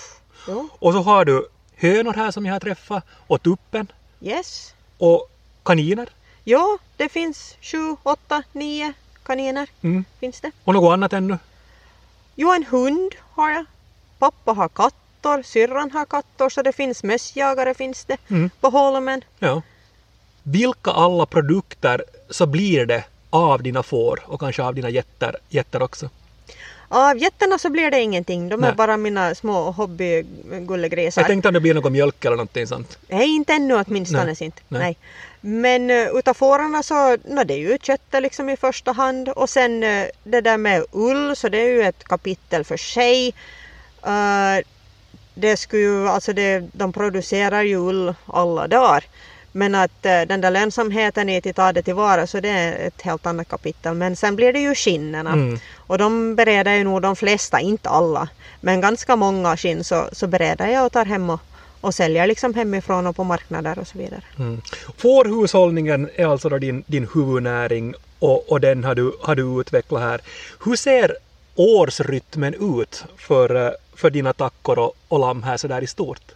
ja. 0.47 0.67
Och 0.79 0.93
så 0.93 0.99
har 0.99 1.25
du 1.25 1.47
hönor 1.75 2.13
här 2.13 2.31
som 2.31 2.45
jag 2.45 2.53
har 2.53 2.59
träffat 2.59 3.03
och 3.27 3.43
tuppen 3.43 3.91
Yes. 4.21 4.73
och 4.97 5.29
kaniner 5.63 6.09
Ja, 6.43 6.77
det 6.97 7.09
finns 7.09 7.55
sju, 7.61 7.95
åtta, 8.03 8.43
nio 8.51 8.93
kaniner. 9.23 9.67
mm. 9.81 10.05
Finns 10.19 10.41
det. 10.41 10.51
och 10.63 10.73
något 10.73 10.93
annat 10.93 11.13
ännu. 11.13 11.37
Jo, 12.35 12.53
en 12.53 12.63
hund 12.63 13.11
har 13.31 13.49
jag. 13.49 13.65
Pappa 14.19 14.51
har 14.53 14.69
katter, 14.69 15.43
syrran 15.43 15.91
har 15.91 16.05
katter, 16.05 16.49
så 16.49 16.61
det 16.61 16.71
finns 16.73 17.03
mössjagare 17.03 17.73
finns 17.73 18.05
det 18.05 18.17
Mm. 18.27 18.49
på 18.61 18.69
holmen. 18.69 19.21
Ja. 19.39 19.61
Vilka 20.43 20.91
alla 20.91 21.25
produkter 21.25 22.03
så 22.29 22.45
blir 22.45 22.85
det 22.85 23.03
av 23.29 23.63
dina 23.63 23.83
får 23.83 24.19
och 24.25 24.39
kanske 24.39 24.63
av 24.63 24.75
dina 24.75 24.89
getter, 25.49 25.81
också? 25.81 26.09
Av 26.91 27.17
getterna 27.17 27.57
så 27.57 27.69
blir 27.69 27.91
det 27.91 27.99
ingenting. 28.01 28.49
De 28.49 28.63
är 28.63 28.67
Nej. 28.67 28.75
bara 28.75 28.97
mina 28.97 29.35
små 29.35 29.71
hobbygullegrisar. 29.71 31.21
Jag 31.21 31.27
tänkte 31.27 31.47
om 31.47 31.53
det 31.53 31.59
blir 31.59 31.73
någon 31.73 31.91
mjölk 31.91 32.25
eller 32.25 32.35
någonting 32.35 32.67
sånt. 32.67 32.97
Nej, 33.07 33.27
inte 33.35 33.53
ännu 33.53 33.75
åtminstone 33.87 34.25
Nej. 34.25 34.35
inte. 34.39 34.61
Nej. 34.67 34.81
Nej. 34.81 34.97
Men 35.41 35.91
uh, 35.91 36.17
utav 36.17 36.33
fårarna 36.33 36.83
så, 36.83 37.17
no, 37.25 37.43
det 37.43 37.53
är 37.53 37.57
ju 37.57 37.77
köttet 37.81 38.21
liksom 38.21 38.49
i 38.49 38.57
första 38.57 38.91
hand 38.91 39.29
och 39.29 39.49
sen 39.49 39.83
uh, 39.83 40.05
det 40.23 40.41
där 40.41 40.57
med 40.57 40.85
ull 40.91 41.35
så 41.35 41.49
det 41.49 41.57
är 41.57 41.67
ju 41.67 41.81
ett 41.81 42.03
kapitel 42.03 42.63
för 42.63 42.77
sig. 42.77 43.33
Uh, 44.07 44.65
det 45.33 45.57
skulle 45.57 45.81
ju, 45.81 46.07
alltså 46.07 46.33
det, 46.33 46.63
de 46.73 46.93
producerar 46.93 47.61
ju 47.61 47.77
ull 47.77 48.15
alla 48.25 48.67
dagar. 48.67 49.03
Men 49.51 49.75
att 49.75 50.05
uh, 50.05 50.21
den 50.27 50.41
där 50.41 50.51
lönsamheten 50.51 51.29
i 51.29 51.37
att 51.37 51.55
ta 51.55 51.71
det 51.71 51.81
tillvara 51.81 52.27
så 52.27 52.39
det 52.39 52.49
är 52.49 52.87
ett 52.87 53.01
helt 53.01 53.25
annat 53.25 53.49
kapitel. 53.49 53.93
Men 53.93 54.15
sen 54.15 54.35
blir 54.35 54.53
det 54.53 54.59
ju 54.59 54.75
skinnena. 54.75 55.31
Mm. 55.31 55.59
Och 55.77 55.97
de 55.97 56.35
bereder 56.35 56.73
ju 56.73 56.83
nog 56.83 57.01
de 57.01 57.15
flesta, 57.15 57.59
inte 57.59 57.89
alla, 57.89 58.29
men 58.61 58.81
ganska 58.81 59.15
många 59.15 59.57
skinn 59.57 59.83
så, 59.83 60.09
så 60.11 60.27
bereder 60.27 60.67
jag 60.67 60.85
och 60.85 60.91
tar 60.91 61.05
hem 61.05 61.29
och, 61.29 61.39
och 61.81 61.95
säljer 61.95 62.27
liksom 62.27 62.53
hemifrån 62.53 63.07
och 63.07 63.15
på 63.15 63.23
marknader 63.23 63.79
och 63.79 63.87
så 63.87 63.97
vidare. 63.97 64.21
Mm. 64.39 64.61
Fårhushållningen 64.97 66.09
är 66.15 66.25
alltså 66.25 66.49
då 66.49 66.57
din, 66.57 66.83
din 66.87 67.07
huvudnäring 67.13 67.93
och, 68.19 68.51
och 68.51 68.61
den 68.61 68.83
har 68.83 68.95
du, 68.95 69.13
har 69.21 69.35
du 69.35 69.61
utvecklat 69.61 70.01
här. 70.01 70.21
Hur 70.65 70.75
ser 70.75 71.15
årsrytmen 71.55 72.77
ut 72.77 73.03
för, 73.17 73.75
för 73.95 74.09
dina 74.09 74.33
tackor 74.33 74.79
och, 74.79 74.93
och 75.07 75.19
lamm 75.19 75.43
här 75.43 75.57
sådär 75.57 75.81
i 75.81 75.87
stort? 75.87 76.31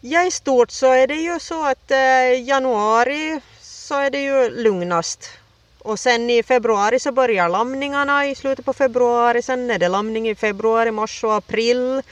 Ja, 0.00 0.26
i 0.26 0.30
stort 0.30 0.70
så 0.70 0.92
är 0.92 1.06
det 1.06 1.14
ju 1.14 1.40
så 1.40 1.66
att 1.66 1.90
eh, 1.90 2.48
januari 2.48 3.40
så 3.60 3.94
är 3.94 4.10
det 4.10 4.22
ju 4.22 4.50
lugnast. 4.50 5.30
Och 5.78 6.00
sen 6.00 6.30
i 6.30 6.42
februari 6.42 7.00
så 7.00 7.12
börjar 7.12 7.48
lamningarna 7.48 8.26
i 8.26 8.34
slutet 8.34 8.64
på 8.64 8.72
februari. 8.72 9.42
Sen 9.42 9.70
är 9.70 9.78
det 9.78 9.88
lamning 9.88 10.28
i 10.28 10.34
februari, 10.34 10.90
mars 10.90 11.24
och 11.24 11.34
april. 11.34 12.02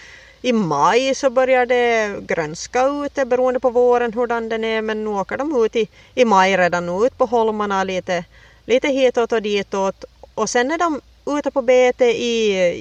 I 0.44 0.52
maj 0.52 1.14
så 1.14 1.30
börjar 1.30 1.66
det 1.66 2.20
grönska 2.26 2.86
ute 2.86 3.24
beroende 3.24 3.60
på 3.60 3.70
våren 3.70 4.12
hurdan 4.12 4.48
den 4.48 4.64
är. 4.64 4.82
Men 4.82 5.04
nu 5.04 5.10
åker 5.10 5.36
de 5.36 5.64
ut 5.64 5.76
i, 5.76 5.88
i 6.14 6.24
maj 6.24 6.56
redan 6.56 6.86
nu 6.86 7.06
ut 7.06 7.18
på 7.18 7.26
holmarna 7.26 7.84
lite, 7.84 8.24
lite 8.66 8.88
hitåt 8.88 9.32
och 9.32 9.42
ditåt. 9.42 10.04
Och 10.34 10.50
sen 10.50 10.70
är 10.70 10.78
de 10.78 11.00
ute 11.26 11.50
på 11.50 11.62
bete 11.62 12.04
i 12.04 12.36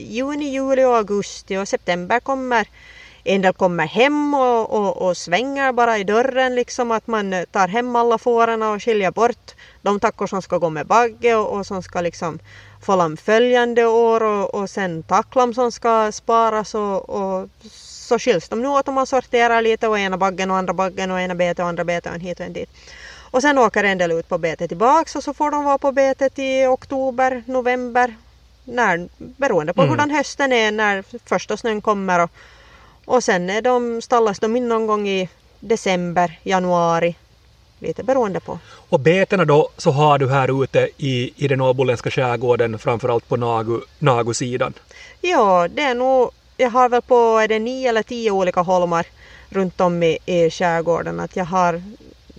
juni, 0.09 0.49
juli 0.49 0.83
och 0.83 0.95
augusti 0.95 1.57
och 1.57 1.67
september 1.67 2.19
kommer 2.19 2.67
en 3.23 3.41
del 3.41 3.53
kommer 3.53 3.87
hem 3.87 4.33
och, 4.33 4.69
och, 4.69 5.07
och 5.07 5.17
svänger 5.17 5.71
bara 5.71 5.97
i 5.97 6.03
dörren 6.03 6.55
liksom 6.55 6.91
att 6.91 7.07
man 7.07 7.45
tar 7.51 7.67
hem 7.67 7.95
alla 7.95 8.17
fåren 8.17 8.63
och 8.63 8.83
skiljer 8.83 9.11
bort 9.11 9.55
de 9.81 9.99
tackor 9.99 10.27
som 10.27 10.41
ska 10.41 10.57
gå 10.57 10.69
med 10.69 10.87
bagge 10.87 11.35
och, 11.35 11.57
och 11.57 11.65
som 11.65 11.83
ska 11.83 12.01
liksom 12.01 12.39
få 12.83 12.95
lamm 12.95 13.17
följande 13.17 13.85
år 13.85 14.23
och, 14.23 14.55
och 14.55 14.69
sen 14.69 15.03
tacklam 15.03 15.53
som 15.53 15.71
ska 15.71 16.11
sparas 16.11 16.75
och, 16.75 17.09
och 17.09 17.49
så 17.71 18.19
skiljs 18.19 18.49
de 18.49 18.61
nu 18.61 18.67
åt 18.67 18.87
om 18.87 18.93
man 18.93 19.07
sorterar 19.07 19.61
lite 19.61 19.87
och 19.87 19.99
ena 19.99 20.17
baggen 20.17 20.51
och 20.51 20.57
andra 20.57 20.73
baggen 20.73 21.11
och 21.11 21.19
ena 21.21 21.35
bete 21.35 21.61
och 21.61 21.67
andra 21.67 21.83
bete 21.83 22.09
och 22.09 22.15
en 22.15 22.21
hit 22.21 22.39
och 22.39 22.45
en 22.45 22.53
dit. 22.53 22.69
Och 23.31 23.41
sen 23.41 23.57
åker 23.57 23.83
en 23.83 23.97
del 23.97 24.11
ut 24.11 24.29
på 24.29 24.37
bete 24.37 24.67
tillbaks 24.67 25.15
och 25.15 25.23
så 25.23 25.33
får 25.33 25.51
de 25.51 25.63
vara 25.63 25.77
på 25.77 25.91
betet 25.91 26.39
i 26.39 26.65
oktober, 26.65 27.43
november, 27.45 28.15
när, 28.63 29.07
beroende 29.17 29.73
på 29.73 29.81
Mm. 29.81 29.91
hurdan 29.91 30.11
hösten 30.11 30.53
är 30.53 30.71
när 30.71 31.03
första 31.25 31.57
snön 31.57 31.81
kommer 31.81 32.19
och, 32.19 32.31
och 33.05 33.23
sen 33.23 33.49
är 33.49 33.61
de, 33.61 34.01
stallas 34.01 34.39
de 34.39 34.55
in 34.55 34.67
någon 34.67 34.87
gång 34.87 35.07
i 35.07 35.29
december, 35.59 36.39
januari. 36.43 37.15
Lite 37.83 38.03
beroende 38.03 38.39
på. 38.39 38.59
Och 38.89 38.99
betena 38.99 39.45
då 39.45 39.69
så 39.77 39.91
har 39.91 40.17
du 40.19 40.29
här 40.29 40.63
ute 40.63 40.89
i, 40.97 41.33
i 41.35 41.47
den 41.47 41.61
åboländska 41.61 42.11
skärgården 42.11 42.79
framförallt 42.79 43.27
på 43.29 43.35
Nagu, 43.35 43.81
Nagu-sidan. 43.99 44.73
Ja, 45.21 45.67
det 45.67 45.81
är 45.81 45.95
nog, 45.95 46.31
jag 46.57 46.69
har 46.69 46.89
väl 46.89 47.01
på 47.01 47.15
är 47.15 47.47
det 47.47 47.59
nio 47.59 47.89
eller 47.89 48.03
tio 48.03 48.31
olika 48.31 48.61
holmar 48.61 49.05
runt 49.49 49.81
om 49.81 50.03
i, 50.03 50.17
i 50.25 50.49
skärgården. 50.49 51.19
Att 51.19 51.35
jag 51.35 51.45
har 51.45 51.81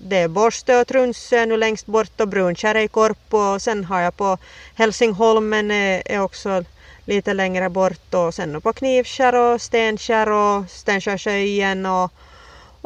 det 0.09 0.17
är 0.17 0.29
Borstö 0.29 0.81
och 0.81 0.87
Trunsö 0.87 1.47
nu 1.47 1.57
längst 1.57 1.87
bort 1.87 2.21
och 2.21 2.29
Brunkärr 2.29 2.77
i 2.77 2.89
Korpo 2.89 3.39
och 3.39 3.63
sen 3.63 3.85
har 3.85 4.01
jag 4.01 4.17
på 4.17 4.39
Helsingholmen 4.75 5.71
är, 5.71 6.03
är 6.05 6.21
också 6.21 6.65
lite 7.05 7.35
längre 7.35 7.71
bort 7.71 8.15
och 8.15 8.35
sen 8.35 8.61
på 8.61 8.73
Knivskär 8.73 9.35
och 9.35 9.63
Stenskär 9.63 10.31
och 10.31 10.71
Stenskärsöjen 10.71 11.87
och, 11.87 12.13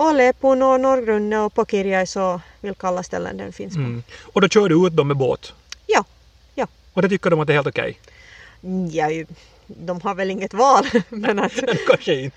Lepun 0.02 0.62
och 0.62 0.80
Norrgrunne 0.80 1.38
och 1.38 1.54
på 1.54 1.64
Kirjais 1.66 2.16
och 2.16 2.40
vilka 2.60 2.86
alla 2.86 3.02
ställen 3.02 3.36
den 3.36 3.52
finns 3.52 3.74
på. 3.74 3.80
Mm. 3.80 4.02
Och 4.22 4.40
då 4.40 4.48
kör 4.48 4.68
du 4.68 4.86
ut 4.86 4.96
dem 4.96 5.08
med 5.08 5.16
båt? 5.16 5.52
Ja, 5.86 6.04
ja. 6.54 6.66
Och 6.92 7.02
det 7.02 7.08
tycker 7.08 7.30
de 7.30 7.40
att 7.40 7.46
det 7.46 7.52
är 7.52 7.54
helt 7.54 7.66
okej? 7.66 7.98
ja 8.90 9.24
de 9.66 10.00
har 10.00 10.14
väl 10.14 10.30
inget 10.30 10.54
val. 10.54 10.86
men 11.08 11.38
att, 11.38 11.52
Kanske 11.88 12.14
inte. 12.14 12.36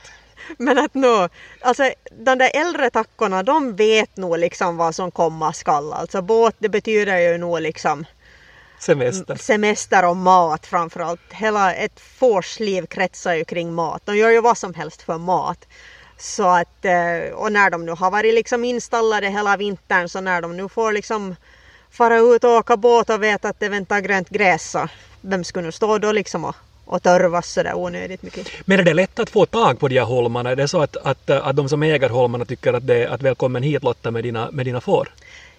men 0.58 0.78
att 0.78 0.94
nå, 0.94 1.30
alltså 1.62 1.92
de 2.12 2.38
där 2.38 2.52
äldre 2.54 2.90
tackorna 2.90 3.44
de 3.44 3.76
vet 3.76 4.18
nog 4.18 4.38
liksom 4.40 4.78
vad 4.78 4.96
som 4.96 5.12
komma 5.12 5.54
skall. 5.54 5.94
Alltså 5.94 6.22
båt 6.22 6.56
det 6.60 6.70
betyder 6.70 7.18
ju 7.18 7.38
nog 7.38 7.62
liksom 7.62 8.06
Semester. 8.80 9.36
semester 9.36 10.06
och 10.10 10.18
mat 10.18 10.66
framförallt. 10.66 11.22
Hela 11.30 11.74
ett 11.74 12.00
fårs 12.00 12.60
liv 12.60 12.86
kretsar 12.86 13.34
ju 13.34 13.46
kring 13.46 13.74
mat. 13.74 14.02
De 14.06 14.18
gör 14.18 14.30
ju 14.30 14.42
vad 14.42 14.58
som 14.58 14.74
helst 14.74 15.02
för 15.02 15.18
mat. 15.18 15.68
Så 16.22 16.48
att, 16.48 16.86
eh, 16.86 17.34
och 17.34 17.52
när 17.52 17.70
de 17.70 17.86
nu 17.86 17.92
har 17.92 18.12
varit 18.12 18.34
liksom 18.34 18.64
installade 18.64 19.30
hela 19.30 19.58
vintern 19.58 20.10
så 20.10 20.22
när 20.22 20.42
de 20.42 20.58
nu 20.58 20.70
får 20.70 20.92
liksom 20.92 21.36
fara 21.92 22.18
ut 22.18 22.44
och 22.44 22.50
åka 22.52 22.78
båt 22.78 23.10
och 23.10 23.24
vet 23.24 23.46
att 23.46 23.60
det 23.60 23.70
väntar 23.70 24.00
grönt 24.00 24.30
gräs 24.30 24.72
så 24.72 24.88
vem 25.22 25.44
skulle 25.44 25.66
nu 25.66 25.72
stå 25.72 25.98
då 25.98 26.12
liksom 26.12 26.46
och, 26.46 26.56
och 26.86 27.04
törvas 27.04 27.52
sådär 27.52 27.74
onödigt 27.76 28.24
mycket. 28.24 28.48
Men 28.66 28.80
är 28.80 28.84
det 28.84 28.94
lätt 28.94 29.20
att 29.20 29.30
få 29.30 29.46
tag 29.46 29.80
på 29.80 29.88
de 29.88 30.00
här 30.00 30.06
holmarna? 30.06 30.52
Är 30.52 30.56
det 30.56 30.68
så 30.68 30.82
att, 30.82 30.98
att, 30.98 31.30
att 31.30 31.56
de 31.56 31.70
som 31.70 31.84
äger 31.84 32.10
holmarna 32.10 32.46
tycker 32.46 32.74
att 32.74 32.88
det 32.88 33.04
är 33.04 33.08
att 33.08 33.22
välkommen 33.22 33.64
hit 33.64 33.84
Lotta 33.84 34.12
med 34.12 34.24
dina, 34.24 34.52
med 34.52 34.66
dina 34.66 34.82
får? 34.82 35.10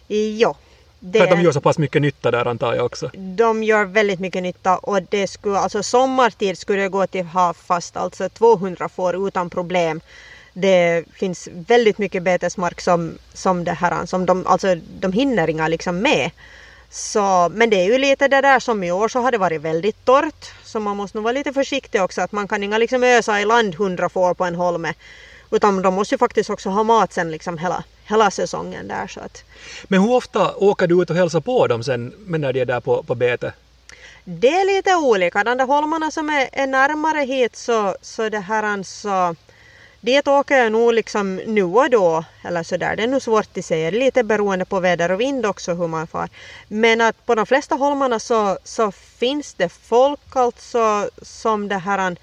Jo. 0.09 0.55
Det, 1.01 1.19
För 1.19 1.25
att 1.25 1.31
de 1.31 1.43
gör 1.43 1.53
så 1.53 1.61
pass 1.61 1.79
mycket 1.79 2.03
nytta 2.03 2.31
där 2.31 2.47
antar 2.47 2.75
jag 2.75 2.87
också. 2.87 3.11
de 3.15 3.63
gör 3.63 3.85
väldigt 3.85 4.21
mycket 4.21 4.43
nytta 4.43 4.79
och 4.79 5.03
det 5.03 5.27
skulle, 5.27 5.59
alltså 5.59 5.83
sommartid 5.83 6.59
skulle 6.59 6.83
det 6.83 6.89
gå 6.89 7.07
till 7.07 7.25
ha 7.25 7.55
fast 7.55 7.97
alltså 7.97 8.29
200 8.29 8.89
får 8.89 9.29
utan 9.29 9.51
problem. 9.51 10.01
Det 10.53 11.05
finns 11.15 11.49
väldigt 11.53 11.99
mycket 11.99 12.23
betesmark 12.23 12.81
som, 12.81 13.19
som 13.35 13.65
det 13.65 13.73
här, 13.73 14.07
som 14.07 14.27
de, 14.27 14.47
alltså 14.47 14.75
de 15.01 15.13
hinner 15.13 15.51
inga 15.51 15.69
liksom 15.69 15.99
med. 15.99 16.31
Så, 16.91 17.49
men 17.55 17.71
det 17.71 17.77
är 17.77 17.85
ju 17.85 17.99
lite 17.99 18.29
det 18.29 18.41
där 18.41 18.61
som 18.61 18.85
i 18.85 18.93
år 18.93 19.09
så 19.09 19.21
har 19.21 19.33
det 19.33 19.39
varit 19.39 19.61
väldigt 19.61 20.05
torrt 20.05 20.53
så 20.65 20.81
man 20.81 20.97
måste 20.97 21.17
nog 21.17 21.25
vara 21.25 21.33
lite 21.33 21.53
försiktig 21.53 22.03
också 22.03 22.21
att 22.21 22.33
man 22.33 22.49
kan 22.49 22.63
inga 22.63 22.79
liksom 22.79 23.05
ösa 23.05 23.41
i 23.41 23.45
land 23.45 23.75
100 23.75 24.09
får 24.09 24.35
på 24.35 24.45
en 24.45 24.55
holme. 24.55 24.95
Utan 25.51 25.83
de 25.83 25.95
måste 25.95 26.15
ju 26.15 26.19
faktiskt 26.19 26.51
också 26.51 26.69
ha 26.69 26.83
mat 26.83 27.13
sen 27.13 27.31
liksom 27.31 27.59
hela, 27.59 27.85
hela 28.05 28.31
säsongen 28.31 28.89
där 28.89 29.07
så 29.07 29.21
att 29.21 29.45
Men 29.85 30.01
hur 30.01 30.11
ofta 30.11 30.55
åker 30.55 30.87
du 30.87 31.03
ut 31.03 31.11
och 31.11 31.17
hälsar 31.17 31.41
på 31.41 31.67
dem 31.67 31.85
sen 31.85 32.15
när 32.27 32.53
de 32.53 32.61
är 32.61 32.65
där 32.65 32.81
på, 32.81 33.03
på 33.03 33.15
bete? 33.15 33.53
Det 34.25 34.49
är 34.49 34.77
lite 34.77 34.97
olika. 34.97 35.45
De 35.45 35.59
där 35.59 35.67
holmarna 35.67 36.11
som 36.11 36.31
är, 36.31 36.49
är 36.53 36.67
närmare 36.67 37.25
hit 37.25 37.57
så, 37.57 37.97
så 38.03 38.29
det 38.29 38.39
här 38.39 38.83
så 38.83 39.37
Dit 40.05 40.29
åker 40.29 40.57
jag 40.57 40.73
nog 40.73 40.95
liksom 40.95 41.37
nu 41.37 41.63
och 41.63 41.91
då, 41.91 42.25
eller 42.45 42.63
sådär. 42.63 42.97
Det 42.97 43.03
är 43.03 43.07
nog 43.07 43.23
svårt 43.23 43.59
att 43.59 43.65
säga, 43.65 43.91
lite 43.91 44.23
beroende 44.23 44.65
på 44.65 44.81
väder 44.81 45.11
och 45.13 45.21
vind 45.21 45.47
också 45.47 45.75
hur 45.75 45.87
man 45.87 46.07
far. 46.07 46.29
Men 46.69 47.01
att 47.01 47.27
på 47.27 47.35
de 47.35 47.47
flesta 47.47 47.75
holmarna 47.75 48.19
så, 48.19 48.59
så 48.65 48.93
finns 48.93 49.55
det 49.55 49.69
folk 49.69 50.37
alltså 50.37 51.11
som 51.23 51.69
det 51.69 51.77
här 51.77 52.17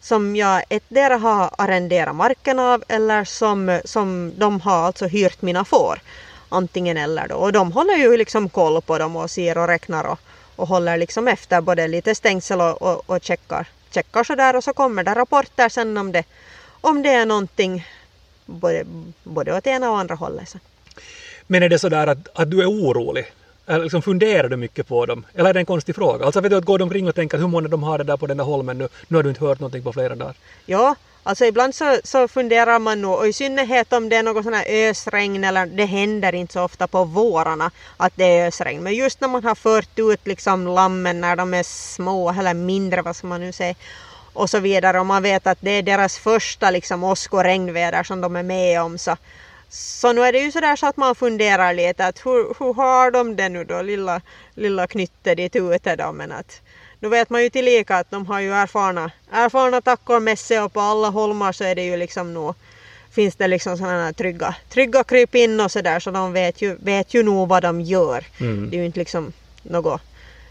som 0.00 0.36
jag 0.36 0.62
ettdera 0.68 1.16
har 1.16 1.50
arrenderat 1.58 2.16
marken 2.16 2.58
av 2.58 2.84
eller 2.88 3.24
som, 3.24 3.80
som 3.84 4.32
de 4.38 4.60
har 4.60 4.86
alltså 4.86 5.06
hyrt 5.06 5.42
mina 5.42 5.64
får. 5.64 6.00
Antingen 6.48 6.96
eller 6.96 7.28
då. 7.28 7.34
Och 7.34 7.52
de 7.52 7.72
håller 7.72 7.94
ju 7.94 8.16
liksom 8.16 8.48
koll 8.48 8.82
på 8.82 8.98
dem 8.98 9.16
och 9.16 9.30
ser 9.30 9.58
och 9.58 9.66
räknar 9.66 10.04
och, 10.04 10.18
och 10.56 10.68
håller 10.68 10.96
liksom 10.96 11.28
efter 11.28 11.60
både 11.60 11.88
lite 11.88 12.14
stängsel 12.14 12.60
och, 12.60 12.82
och, 12.82 13.10
och 13.10 13.22
checkar, 13.22 13.66
checkar 13.90 14.24
sådär 14.24 14.56
och 14.56 14.64
så 14.64 14.72
kommer 14.72 15.04
det 15.04 15.14
rapporter 15.14 15.68
sen 15.68 15.98
om 15.98 16.12
det, 16.12 16.24
om 16.84 17.02
det 17.02 17.08
är 17.08 17.26
någonting 17.26 17.86
både, 18.46 18.84
både 19.22 19.56
åt 19.56 19.66
ena 19.66 19.90
och 19.90 19.98
andra 19.98 20.14
hållet. 20.14 20.48
Så. 20.48 20.58
Men 21.46 21.62
är 21.62 21.68
det 21.68 21.78
så 21.78 21.88
där 21.88 22.06
att, 22.06 22.28
att 22.34 22.50
du 22.50 22.62
är 22.62 22.66
orolig? 22.66 23.26
Eller 23.66 23.82
liksom 23.82 24.02
funderar 24.02 24.48
du 24.48 24.56
mycket 24.56 24.88
på 24.88 25.06
dem? 25.06 25.26
Eller 25.34 25.50
är 25.50 25.54
det 25.54 25.60
en 25.60 25.66
konstig 25.66 25.94
fråga? 25.94 26.24
Alltså 26.24 26.40
vet 26.40 26.50
du 26.50 26.56
att 26.56 26.64
går 26.64 26.78
de 26.78 26.84
omkring 26.84 27.08
och 27.08 27.14
tänker 27.14 27.38
hur 27.38 27.48
många 27.48 27.68
de 27.68 27.82
har 27.82 27.98
det 27.98 28.04
där 28.04 28.16
på 28.16 28.26
den 28.26 28.36
där 28.36 28.44
holmen 28.44 28.78
nu? 28.78 28.88
Nu 29.08 29.16
har 29.16 29.22
du 29.22 29.28
inte 29.28 29.44
hört 29.44 29.60
någonting 29.60 29.82
på 29.82 29.92
flera 29.92 30.14
dagar. 30.14 30.34
Ja, 30.66 30.94
alltså 31.22 31.44
ibland 31.44 31.74
så, 31.74 31.96
så 32.04 32.28
funderar 32.28 32.78
man 32.78 33.02
nog 33.02 33.18
och 33.18 33.28
i 33.28 33.32
synnerhet 33.32 33.92
om 33.92 34.08
det 34.08 34.16
är 34.16 34.22
något 34.22 34.44
sån 34.44 34.54
här 34.54 34.66
ösregn 34.68 35.44
eller 35.44 35.66
det 35.66 35.84
händer 35.84 36.34
inte 36.34 36.52
så 36.52 36.62
ofta 36.62 36.86
på 36.86 37.04
vårarna 37.04 37.70
att 37.96 38.12
det 38.16 38.24
är 38.24 38.48
ösregn. 38.48 38.82
Men 38.82 38.94
just 38.94 39.20
när 39.20 39.28
man 39.28 39.44
har 39.44 39.54
fört 39.54 39.98
ut 39.98 40.26
liksom 40.26 40.66
lammen 40.66 41.20
när 41.20 41.36
de 41.36 41.54
är 41.54 41.62
små 41.62 42.30
eller 42.30 42.54
mindre, 42.54 43.02
vad 43.02 43.16
ska 43.16 43.26
man 43.26 43.40
nu 43.40 43.52
säga, 43.52 43.74
och 44.34 44.50
så 44.50 44.58
vidare 44.58 45.00
och 45.00 45.06
man 45.06 45.22
vet 45.22 45.46
att 45.46 45.58
det 45.60 45.70
är 45.70 45.82
deras 45.82 46.18
första 46.18 46.70
liksom 46.70 47.04
åsk 47.04 47.34
och 47.34 47.44
regnväder 47.44 48.02
som 48.02 48.20
de 48.20 48.36
är 48.36 48.42
med 48.42 48.82
om 48.82 48.98
så, 48.98 49.16
så 49.68 50.12
nu 50.12 50.22
är 50.22 50.32
det 50.32 50.38
ju 50.38 50.52
sådär 50.52 50.76
så 50.76 50.86
att 50.86 50.96
man 50.96 51.14
funderar 51.14 51.74
lite 51.74 52.06
att 52.06 52.26
hur, 52.26 52.54
hur 52.58 52.74
har 52.74 53.10
de 53.10 53.36
det 53.36 53.48
nu 53.48 53.64
då, 53.64 53.82
lilla, 53.82 54.20
lilla 54.54 54.86
knytte 54.86 55.34
dit 55.34 55.56
ute 55.56 55.96
då 55.96 56.12
men 56.12 56.32
att 56.32 56.60
nu 57.00 57.08
vet 57.08 57.30
man 57.30 57.42
ju 57.42 57.50
tillika 57.50 57.96
att 57.96 58.10
de 58.10 58.26
har 58.26 58.40
ju 58.40 58.52
erfarna, 58.52 59.10
erfarna 59.32 60.36
sig 60.36 60.60
och 60.60 60.72
på 60.72 60.80
alla 60.80 61.08
holmar 61.08 61.52
så 61.52 61.64
är 61.64 61.74
det 61.74 61.84
ju 61.84 61.96
liksom 61.96 62.34
nog 62.34 62.54
finns 63.14 63.36
det 63.36 63.48
liksom 63.48 63.78
sådana 63.78 64.12
trygga, 64.12 64.54
trygga 64.68 65.04
kryp 65.04 65.34
in 65.34 65.60
och 65.60 65.70
sådär 65.70 66.00
så 66.00 66.10
de 66.10 66.32
vet 66.32 66.62
ju, 66.62 66.76
vet 66.80 67.14
ju 67.14 67.22
nog 67.22 67.48
vad 67.48 67.62
de 67.62 67.80
gör. 67.80 68.24
Mm. 68.40 68.70
Det 68.70 68.76
är 68.76 68.78
ju 68.78 68.86
inte 68.86 68.98
liksom 68.98 69.32
något 69.62 70.00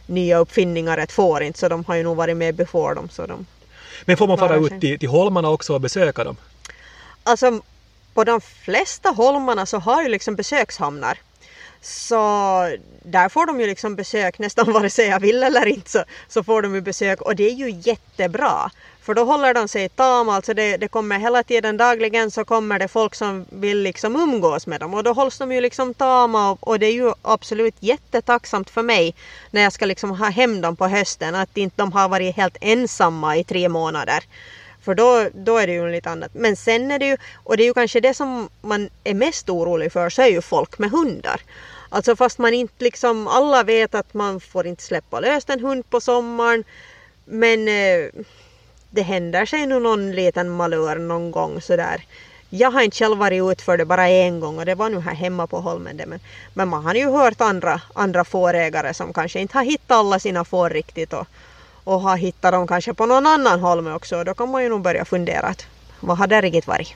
nya 0.08 0.38
uppfinningar 0.38 0.98
ett 0.98 1.12
får 1.12 1.44
inte 1.44 1.60
så 1.60 1.68
de 1.70 1.84
har 1.86 1.96
ju 1.96 2.04
nog 2.04 2.18
varit 2.18 2.38
med 2.38 2.56
before 2.56 2.96
dem 2.96 3.10
så 3.10 3.26
de 3.26 3.46
Men 4.06 4.18
får 4.18 4.28
man 4.28 4.38
fara 4.38 4.56
ut 4.56 4.82
till, 4.82 5.00
till 5.00 5.10
holmarna 5.10 5.50
också 5.50 5.74
och 5.74 5.82
besöka 5.82 6.24
dem? 6.24 6.38
Alltså 7.24 7.62
på 8.14 8.24
de 8.24 8.42
flesta 8.42 9.10
holmarna 9.10 9.66
så 9.66 9.78
har 9.78 10.04
ju 10.04 10.10
liksom 10.10 10.36
besökshamnar. 10.36 11.18
Så 11.84 12.18
där 13.04 13.30
får 13.30 13.46
de 13.46 13.60
ju 13.60 13.68
liksom 13.68 13.96
besök 13.96 14.40
nästan 14.40 14.72
vare 14.74 14.90
sig 14.90 15.08
jag 15.08 15.20
vill 15.20 15.44
eller 15.44 15.66
inte 15.66 15.90
så, 15.90 16.04
så 16.28 16.44
får 16.44 16.62
de 16.62 16.76
ju 16.76 16.82
besök 16.82 17.22
och 17.22 17.36
det 17.36 17.50
är 17.50 17.54
ju 17.54 17.70
jättebra. 17.70 18.72
För 19.02 19.14
då 19.14 19.24
håller 19.24 19.54
de 19.54 19.68
sig 19.68 19.90
tama, 19.90 20.36
alltså 20.36 20.54
det, 20.54 20.78
det 20.78 20.88
kommer 20.88 21.20
hela 21.20 21.44
tiden 21.44 21.78
dagligen 21.78 22.32
så 22.32 22.46
kommer 22.46 22.80
det 22.80 22.88
folk 22.88 23.16
som 23.16 23.46
vill 23.50 23.80
liksom 23.80 24.16
umgås 24.16 24.68
med 24.68 24.80
dem 24.80 24.94
och 24.94 25.04
då 25.04 25.14
hålls 25.14 25.38
de 25.38 25.52
ju 25.52 25.62
liksom 25.62 25.94
tama 25.94 26.52
och, 26.52 26.68
och 26.68 26.80
det 26.80 26.86
är 26.86 26.94
ju 26.94 27.14
absolut 27.22 27.76
jättetacksamt 27.80 28.70
för 28.70 28.84
mig 28.84 29.16
när 29.52 29.62
jag 29.62 29.74
ska 29.74 29.86
liksom 29.86 30.12
ha 30.12 30.30
hem 30.30 30.62
dem 30.62 30.76
på 30.76 30.88
hösten 30.88 31.36
att 31.36 31.58
inte 31.58 31.76
de 31.78 31.92
har 31.92 32.10
varit 32.10 32.36
helt 32.36 32.58
ensamma 32.62 33.38
i 33.38 33.44
tre 33.44 33.70
månader. 33.70 34.24
För 34.84 34.96
då, 34.96 35.30
då 35.34 35.58
är 35.58 35.68
det 35.68 35.74
ju 35.74 35.92
lite 35.92 36.10
annat. 36.10 36.32
Men 36.34 36.56
sen 36.56 36.92
är 36.92 37.00
det 37.00 37.06
ju, 37.06 37.18
och 37.44 37.58
det 37.58 37.64
är 37.64 37.68
ju 37.68 37.74
kanske 37.74 38.00
det 38.00 38.14
som 38.14 38.50
man 38.62 38.90
är 39.04 39.14
mest 39.14 39.50
orolig 39.50 39.92
för, 39.92 40.10
så 40.10 40.22
är 40.22 40.28
ju 40.28 40.42
folk 40.42 40.80
med 40.80 40.92
hundar. 40.92 41.42
Alltså 41.94 42.16
fast 42.16 42.38
man 42.38 42.54
inte 42.54 42.84
liksom, 42.84 43.28
alla 43.28 43.64
vet 43.64 43.96
att 43.96 44.14
man 44.14 44.40
får 44.40 44.68
inte 44.68 44.84
släppa 44.84 45.20
lös 45.20 45.44
en 45.48 45.60
hund 45.60 45.90
på 45.90 46.02
sommaren. 46.02 46.64
Men 47.26 47.68
eh, 47.68 48.10
det 48.90 49.02
händer 49.02 49.46
sig 49.46 49.66
nog 49.66 49.82
någon 49.82 50.12
liten 50.12 50.50
malör 50.50 50.96
någon 50.96 51.32
gång 51.32 51.62
sådär. 51.62 52.06
Jag 52.50 52.72
har 52.72 52.82
inte 52.82 52.98
själv 52.98 53.18
varit 53.18 53.52
ut 53.52 53.62
för 53.62 53.78
det 53.78 53.86
bara 53.86 54.10
en 54.10 54.40
gång 54.40 54.60
och 54.60 54.66
det 54.66 54.76
var 54.76 54.90
nu 54.90 55.00
här 55.00 55.16
hemma 55.16 55.48
på 55.48 55.60
Holmen. 55.60 55.98
det, 55.98 56.06
Men, 56.06 56.20
men 56.54 56.68
man 56.68 56.86
har 56.86 56.96
ju 56.96 57.12
hört 57.12 57.42
andra, 57.42 57.82
andra 57.94 58.24
fårägare 58.24 58.94
som 58.94 59.14
kanske 59.14 59.40
inte 59.40 59.58
har 59.58 59.66
hittat 59.66 59.98
alla 59.98 60.20
sina 60.20 60.46
får 60.46 60.70
riktigt 60.70 61.14
och, 61.14 61.28
och 61.84 62.02
har 62.02 62.18
hittat 62.18 62.52
dem 62.52 62.68
kanske 62.68 62.94
på 62.94 63.06
någon 63.06 63.28
annan 63.28 63.60
holme 63.60 63.92
också. 63.92 64.24
Då 64.24 64.34
kan 64.34 64.50
man 64.50 64.64
ju 64.64 64.70
nog 64.70 64.82
börja 64.82 65.06
fundera 65.06 65.48
att 65.48 65.66
vad 66.00 66.18
har 66.18 66.28
det 66.28 66.42
riktigt 66.42 66.68
varit? 66.68 66.96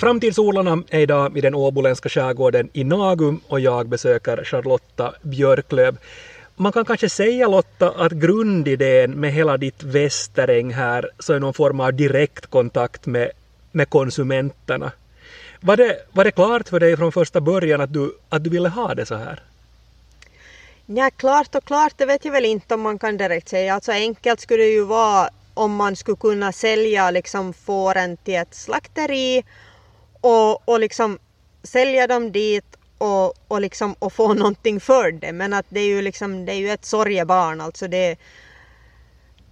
Framtidsodlarna 0.00 0.82
är 0.88 1.00
idag 1.00 1.38
i 1.38 1.40
den 1.40 1.54
åboländska 1.54 2.08
skärgården 2.08 2.68
i 2.72 2.84
Nagum 2.84 3.40
och 3.48 3.60
jag 3.60 3.88
besöker 3.88 4.44
Charlotta 4.44 5.14
Björklöv. 5.22 5.98
Man 6.56 6.72
kan 6.72 6.84
kanske 6.84 7.08
säga 7.08 7.48
Lotta 7.48 7.90
att 7.90 8.12
grundidén 8.12 9.10
med 9.10 9.32
hela 9.32 9.56
ditt 9.56 9.82
västeräng 9.82 10.72
här 10.72 11.10
så 11.18 11.32
är 11.32 11.40
någon 11.40 11.54
form 11.54 11.80
av 11.80 11.94
direktkontakt 11.94 13.06
med, 13.06 13.30
med 13.72 13.90
konsumenterna. 13.90 14.92
Var 15.60 15.76
det, 15.76 15.96
var 16.12 16.24
det 16.24 16.30
klart 16.30 16.68
för 16.68 16.80
dig 16.80 16.96
från 16.96 17.12
första 17.12 17.40
början 17.40 17.80
att 17.80 17.92
du, 17.92 18.14
att 18.28 18.44
du 18.44 18.50
ville 18.50 18.68
ha 18.68 18.94
det 18.94 19.06
så 19.06 19.14
här? 19.14 19.42
Ja, 20.86 21.10
klart 21.16 21.54
och 21.54 21.64
klart, 21.64 21.92
det 21.96 22.06
vet 22.06 22.24
jag 22.24 22.32
väl 22.32 22.44
inte 22.44 22.74
om 22.74 22.80
man 22.80 22.98
kan 22.98 23.16
direkt 23.16 23.48
säga. 23.48 23.74
Alltså 23.74 23.92
enkelt 23.92 24.40
skulle 24.40 24.62
det 24.62 24.70
ju 24.70 24.84
vara 24.84 25.28
om 25.54 25.74
man 25.74 25.96
skulle 25.96 26.16
kunna 26.16 26.52
sälja 26.52 27.10
liksom 27.10 27.52
fåren 27.52 28.16
till 28.16 28.34
ett 28.34 28.54
slakteri 28.54 29.44
och, 30.20 30.68
och 30.68 30.80
liksom 30.80 31.18
sälja 31.62 32.06
dem 32.06 32.32
dit 32.32 32.76
och, 32.98 33.34
och, 33.48 33.60
liksom, 33.60 33.94
och 33.98 34.12
få 34.12 34.34
någonting 34.34 34.80
för 34.80 35.12
det. 35.12 35.32
Men 35.32 35.52
att 35.52 35.66
det 35.68 35.80
är 35.80 35.86
ju 35.86 36.02
liksom, 36.02 36.46
det 36.46 36.52
är 36.52 36.56
ju 36.56 36.70
ett 36.70 36.84
sorgebarn 36.84 37.60
alltså. 37.60 37.88
Det, 37.88 38.16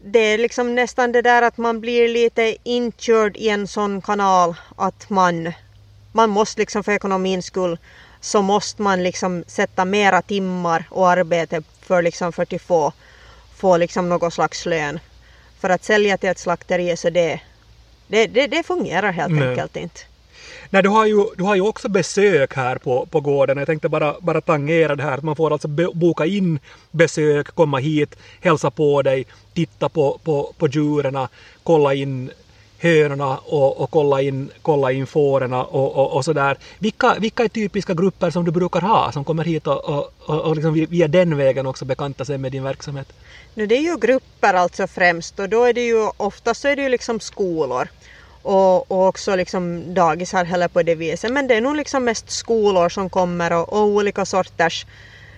det 0.04 0.18
är 0.18 0.38
liksom 0.38 0.74
nästan 0.74 1.12
det 1.12 1.22
där 1.22 1.42
att 1.42 1.56
man 1.56 1.80
blir 1.80 2.08
lite 2.08 2.56
inkörd 2.62 3.36
i 3.36 3.48
en 3.48 3.68
sån 3.68 4.02
kanal 4.02 4.54
att 4.76 5.10
man, 5.10 5.52
man 6.12 6.30
måste 6.30 6.60
liksom 6.60 6.84
för 6.84 6.92
ekonomins 6.92 7.46
skull 7.46 7.78
så 8.20 8.42
måste 8.42 8.82
man 8.82 9.02
liksom 9.02 9.44
sätta 9.46 9.84
mera 9.84 10.22
timmar 10.22 10.84
och 10.90 11.10
arbete 11.10 11.62
för, 11.82 12.02
liksom 12.02 12.32
för 12.32 12.42
att 12.42 12.62
få, 12.62 12.92
få 13.56 13.76
liksom 13.76 14.08
någon 14.08 14.30
slags 14.30 14.66
lön. 14.66 15.00
För 15.60 15.70
att 15.70 15.84
sälja 15.84 16.18
till 16.18 16.28
ett 16.28 16.38
slakteri 16.38 16.96
så 16.96 17.10
det, 17.10 17.40
det, 18.08 18.26
det, 18.26 18.46
det 18.46 18.62
fungerar 18.62 19.12
helt 19.12 19.32
Nej. 19.32 19.48
enkelt 19.48 19.76
inte. 19.76 20.00
Nej, 20.70 20.82
du 20.82 20.88
har 20.88 21.06
ju, 21.06 21.24
du 21.36 21.44
har 21.44 21.54
ju 21.54 21.60
också 21.60 21.88
besök 21.88 22.54
här 22.54 22.78
på, 22.78 23.06
på 23.06 23.20
gården. 23.20 23.58
Jag 23.58 23.66
tänkte 23.66 23.88
bara, 23.88 24.14
bara 24.20 24.40
tangera 24.40 24.96
det 24.96 25.02
här. 25.02 25.20
Man 25.22 25.36
får 25.36 25.52
alltså 25.52 25.68
boka 25.94 26.26
in 26.26 26.58
besök, 26.90 27.54
komma 27.54 27.78
hit, 27.78 28.16
hälsa 28.40 28.70
på 28.70 29.02
dig, 29.02 29.26
titta 29.54 29.88
på, 29.88 30.18
på, 30.24 30.52
på 30.58 30.68
djuren, 30.68 31.26
kolla 31.62 31.94
in 31.94 32.30
hönorna 32.78 33.36
och, 33.36 33.80
och 33.80 33.90
kolla 33.90 34.22
in, 34.22 34.50
kolla 34.62 34.92
in 34.92 35.06
fåren 35.06 35.52
och, 35.52 35.96
och, 35.96 36.16
och 36.16 36.24
sådär. 36.24 36.58
Vilka, 36.78 37.14
vilka 37.18 37.44
är 37.44 37.48
typiska 37.48 37.94
grupper 37.94 38.30
som 38.30 38.44
du 38.44 38.50
brukar 38.50 38.80
ha 38.80 39.12
som 39.12 39.24
kommer 39.24 39.44
hit 39.44 39.66
och, 39.66 39.84
och, 39.84 40.12
och, 40.26 40.40
och 40.40 40.54
liksom 40.54 40.72
via 40.72 41.08
den 41.08 41.36
vägen 41.36 41.66
också 41.66 41.84
bekanta 41.84 42.24
sig 42.24 42.38
med 42.38 42.52
din 42.52 42.62
verksamhet? 42.62 43.12
Nu 43.54 43.66
det 43.66 43.76
är 43.76 43.82
ju 43.82 43.96
grupper 43.96 44.54
alltså 44.54 44.86
främst 44.86 45.38
och 45.38 45.48
då 45.48 45.64
är 45.64 45.72
det 45.72 45.84
ju 45.84 46.10
oftast 46.16 46.60
så 46.60 46.68
är 46.68 46.76
det 46.76 46.82
ju 46.82 46.88
liksom 46.88 47.20
skolor 47.20 47.88
och, 48.48 48.90
och 48.90 49.06
också 49.06 49.36
liksom 49.36 49.94
dagisar 49.94 50.44
heller 50.44 50.68
på 50.68 50.82
det 50.82 50.94
viset. 50.94 51.32
Men 51.32 51.48
det 51.48 51.54
är 51.54 51.60
nog 51.60 51.76
liksom 51.76 52.04
mest 52.04 52.30
skolor 52.30 52.88
som 52.88 53.10
kommer 53.10 53.52
och, 53.52 53.72
och 53.72 53.82
olika 53.82 54.24
sorters 54.24 54.86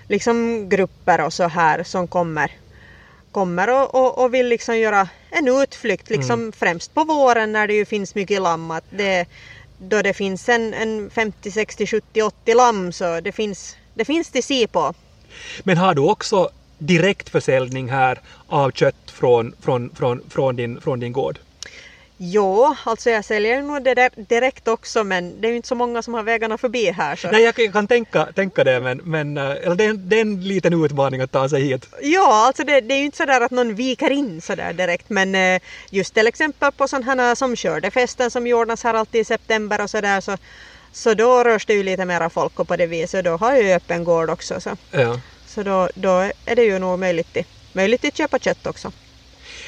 liksom 0.08 0.68
grupper 0.68 1.24
och 1.24 1.32
så 1.32 1.48
här 1.48 1.82
som 1.82 2.06
kommer 2.06 2.50
kommer 3.32 3.70
och, 3.70 3.94
och, 3.94 4.18
och, 4.18 4.34
vill 4.34 4.48
liksom 4.48 4.78
göra 4.78 5.08
en 5.30 5.48
utflykt, 5.48 6.10
liksom 6.10 6.40
mm. 6.40 6.52
främst 6.52 6.94
på 6.94 7.04
våren 7.04 7.52
när 7.52 7.66
det 7.66 7.74
ju 7.74 7.84
finns 7.84 8.14
mycket 8.14 8.42
lamm. 8.42 8.70
Att 8.70 8.84
det, 8.90 9.26
då 9.78 10.02
det 10.02 10.14
finns 10.14 10.48
en, 10.48 10.74
en 10.74 11.10
50, 11.10 11.50
60, 11.50 11.86
70, 11.86 12.22
80 12.22 12.54
lamm 12.54 12.92
så 12.92 13.20
det 13.20 13.32
finns, 13.32 13.76
det 13.94 14.04
finns 14.04 14.30
till 14.30 14.44
se 14.44 14.66
på. 14.66 14.94
Men 15.62 15.76
har 15.76 15.94
du 15.94 16.02
också 16.02 16.50
direktförsäljning 16.78 17.88
här 17.88 18.20
av 18.46 18.70
kött 18.70 19.10
från, 19.10 19.52
från, 19.60 19.90
från, 19.94 20.22
från, 20.30 20.56
din, 20.56 20.80
från 20.80 21.00
din 21.00 21.12
gård? 21.12 21.38
Jo, 22.22 22.76
alltså 22.84 23.10
jag 23.10 23.24
säljer 23.24 23.62
nog 23.62 23.82
det 23.82 23.94
där 23.94 24.10
direkt 24.16 24.68
också 24.68 25.04
men 25.04 25.40
det 25.40 25.48
är 25.48 25.50
ju 25.50 25.56
inte 25.56 25.68
så 25.68 25.74
många 25.74 26.02
som 26.02 26.14
har 26.14 26.22
vägarna 26.22 26.58
förbi 26.58 26.90
här. 26.90 27.16
Så. 27.16 27.30
Nej, 27.30 27.42
jag 27.42 27.72
kan 27.72 27.86
tänka, 27.86 28.26
tänka 28.32 28.64
det 28.64 28.80
men, 28.80 28.98
men 28.98 29.36
eh, 29.36 29.50
eller 29.50 29.74
det, 29.74 29.84
är 29.84 29.90
en, 29.90 30.08
det 30.08 30.16
är 30.16 30.20
en 30.20 30.40
liten 30.48 30.84
utmaning 30.84 31.20
att 31.20 31.32
ta 31.32 31.48
sig 31.48 31.62
hit. 31.62 31.88
Ja, 32.02 32.46
alltså 32.46 32.64
det, 32.64 32.80
det 32.80 32.94
är 32.94 32.98
ju 32.98 33.04
inte 33.04 33.16
sådär 33.16 33.40
att 33.40 33.50
någon 33.50 33.74
viker 33.74 34.10
in 34.10 34.40
sådär 34.40 34.72
direkt 34.72 35.10
men 35.10 35.34
eh, 35.34 35.60
just 35.90 36.14
till 36.14 36.26
exempel 36.26 36.72
på 36.72 36.88
sådana 36.88 37.22
här 37.22 37.34
som 37.34 37.56
skördefesten 37.56 38.30
som 38.30 38.46
ordnas 38.46 38.84
här 38.84 38.94
alltid 38.94 39.20
i 39.20 39.24
september 39.24 39.82
och 39.82 39.90
sådär 39.90 40.20
så, 40.20 40.36
så 40.92 41.14
då 41.14 41.44
rörs 41.44 41.66
det 41.66 41.74
ju 41.74 41.82
lite 41.82 42.04
mera 42.04 42.30
folk 42.30 42.60
och 42.60 42.68
på 42.68 42.76
det 42.76 42.86
viset 42.86 43.24
då 43.24 43.36
har 43.36 43.52
jag 43.52 43.62
ju 43.62 43.72
öppen 43.72 44.04
gård 44.04 44.30
också. 44.30 44.60
Så, 44.60 44.76
ja. 44.90 45.20
så 45.46 45.62
då, 45.62 45.88
då 45.94 46.30
är 46.46 46.56
det 46.56 46.64
ju 46.64 46.78
nog 46.78 46.98
möjligt, 46.98 47.32
till, 47.32 47.44
möjligt 47.72 48.04
att 48.04 48.16
köpa 48.16 48.38
kött 48.38 48.66
också. 48.66 48.92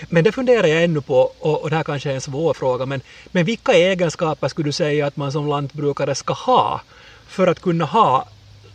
Men 0.08 0.24
det 0.24 0.32
funderar 0.32 0.66
jag 0.66 0.84
ännu 0.84 1.00
på, 1.00 1.32
och, 1.38 1.62
och 1.62 1.70
det 1.70 1.76
här 1.76 1.84
kanske 1.84 2.10
är 2.10 2.14
en 2.14 2.20
svår 2.20 2.54
fråga, 2.54 2.86
men, 2.86 3.00
men 3.26 3.44
vilka 3.44 3.72
egenskaper 3.72 4.48
skulle 4.48 4.68
du 4.68 4.72
säga 4.72 5.06
att 5.06 5.16
man 5.16 5.32
som 5.32 5.48
lantbrukare 5.48 6.14
ska 6.14 6.32
ha 6.32 6.80
för 7.28 7.46
att 7.46 7.60
kunna 7.60 7.84
ha 7.84 8.28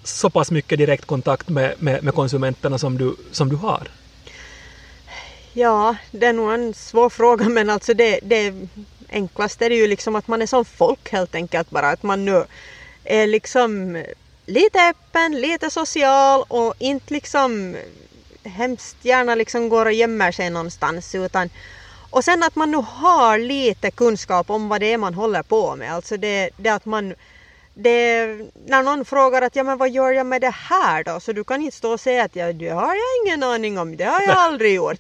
så 0.04 0.30
pass 0.30 0.52
mycket 0.52 0.78
direktkontakt 0.78 1.50
med, 1.50 1.74
med, 1.80 2.04
med 2.04 2.14
konsumenterna 2.14 2.78
som 2.78 2.98
du, 2.98 3.16
som 3.32 3.50
du 3.50 3.56
har? 3.56 3.88
Ja, 5.54 5.96
det 6.12 6.26
är 6.26 6.34
nog 6.34 6.54
en 6.54 6.74
svår 6.74 7.10
fråga 7.10 7.50
men 7.50 7.70
alltså 7.70 7.94
det, 7.94 8.20
det 8.24 8.54
enklaste 9.10 9.66
är 9.66 9.70
ju 9.70 9.88
liksom 9.88 10.16
att 10.16 10.28
man 10.28 10.42
är 10.42 10.46
som 10.46 10.66
folk 10.66 11.12
helt 11.12 11.36
enkelt 11.36 11.70
bara. 11.70 11.90
Att 11.90 12.04
man 12.04 12.26
nu 12.26 12.44
är 13.04 13.28
liksom 13.28 14.04
lite 14.46 14.80
öppen, 14.90 15.42
lite 15.42 15.70
social 15.70 16.44
och 16.48 16.74
inte 16.80 17.14
liksom 17.14 17.76
hemskt 18.48 18.98
gärna 19.02 19.36
liksom 19.36 19.70
går 19.70 19.86
och 19.86 19.94
gömmer 19.94 20.32
sig 20.32 20.50
någonstans 20.50 21.16
utan 21.16 21.50
och 22.10 22.24
sen 22.24 22.44
att 22.44 22.56
man 22.56 22.72
nu 22.72 22.78
har 22.78 23.40
lite 23.40 23.92
kunskap 23.92 24.50
om 24.50 24.70
vad 24.70 24.82
det 24.82 24.94
är 24.94 24.98
man 24.98 25.14
håller 25.14 25.44
på 25.44 25.76
med. 25.76 25.94
Alltså 25.94 26.18
det, 26.18 26.50
det 26.58 26.70
att 26.70 26.86
man 26.86 27.14
det, 27.74 28.28
när 28.66 28.84
någon 28.84 29.06
frågar 29.06 29.42
att 29.42 29.56
ja 29.56 29.64
men 29.64 29.78
vad 29.78 29.90
gör 29.90 30.12
jag 30.12 30.26
med 30.26 30.42
det 30.42 30.56
här 30.56 31.04
då? 31.04 31.20
Så 31.20 31.34
du 31.34 31.44
kan 31.44 31.62
inte 31.62 31.78
stå 31.78 31.92
och 31.92 32.00
säga 32.00 32.24
att 32.24 32.36
ja, 32.36 32.54
det 32.54 32.70
har 32.70 32.96
jag 32.96 33.26
ingen 33.26 33.44
aning 33.44 33.80
om, 33.80 33.98
det 33.98 34.04
har 34.04 34.22
jag 34.22 34.38
aldrig 34.38 34.76
gjort. 34.76 35.00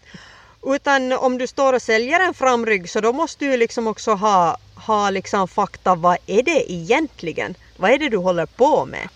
Utan 0.65 1.13
om 1.13 1.37
du 1.37 1.47
står 1.47 1.73
och 1.73 1.81
säljer 1.81 2.19
en 2.19 2.33
framrygg 2.33 2.89
så 2.89 3.01
då 3.01 3.13
måste 3.13 3.45
du 3.45 3.57
liksom 3.57 3.87
också 3.87 4.13
ha, 4.13 4.57
ha 4.75 5.09
liksom 5.09 5.47
fakta, 5.47 5.95
vad 5.95 6.17
är 6.25 6.43
det 6.43 6.71
egentligen? 6.71 7.55
Vad 7.77 7.91
är 7.91 7.97
det 7.97 8.09
du 8.09 8.17
håller 8.17 8.45
på 8.45 8.85
med? 8.85 9.09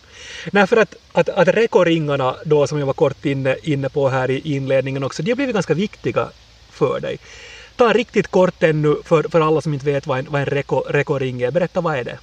Nej, 0.51 0.67
för 0.67 0.77
att, 0.77 0.95
att, 1.12 1.29
att 1.29 1.47
rekoringarna 1.47 2.36
då 2.45 2.67
som 2.67 2.79
jag 2.79 2.86
var 2.86 2.93
kort 2.93 3.25
inne, 3.25 3.55
inne 3.63 3.89
på 3.89 4.10
här 4.10 4.31
i 4.31 4.55
inledningen 4.55 5.03
också, 5.03 5.23
de 5.23 5.31
har 5.31 5.36
blivit 5.36 5.53
ganska 5.53 5.73
viktiga 5.73 6.29
för 6.71 6.99
dig. 6.99 7.17
Ta 7.75 7.93
riktigt 7.93 8.27
kort 8.27 8.63
ännu 8.63 8.95
för, 9.05 9.23
för 9.23 9.41
alla 9.41 9.62
som 9.62 9.73
inte 9.73 9.86
vet 9.86 10.07
vad 10.07 10.19
en, 10.19 10.27
vad 10.29 10.41
en 10.41 10.45
reko, 10.45 10.79
rekoring 10.79 11.41
är. 11.41 11.51
Berätta, 11.51 11.81
vad 11.81 11.95
är 11.95 12.03
det? 12.03 12.19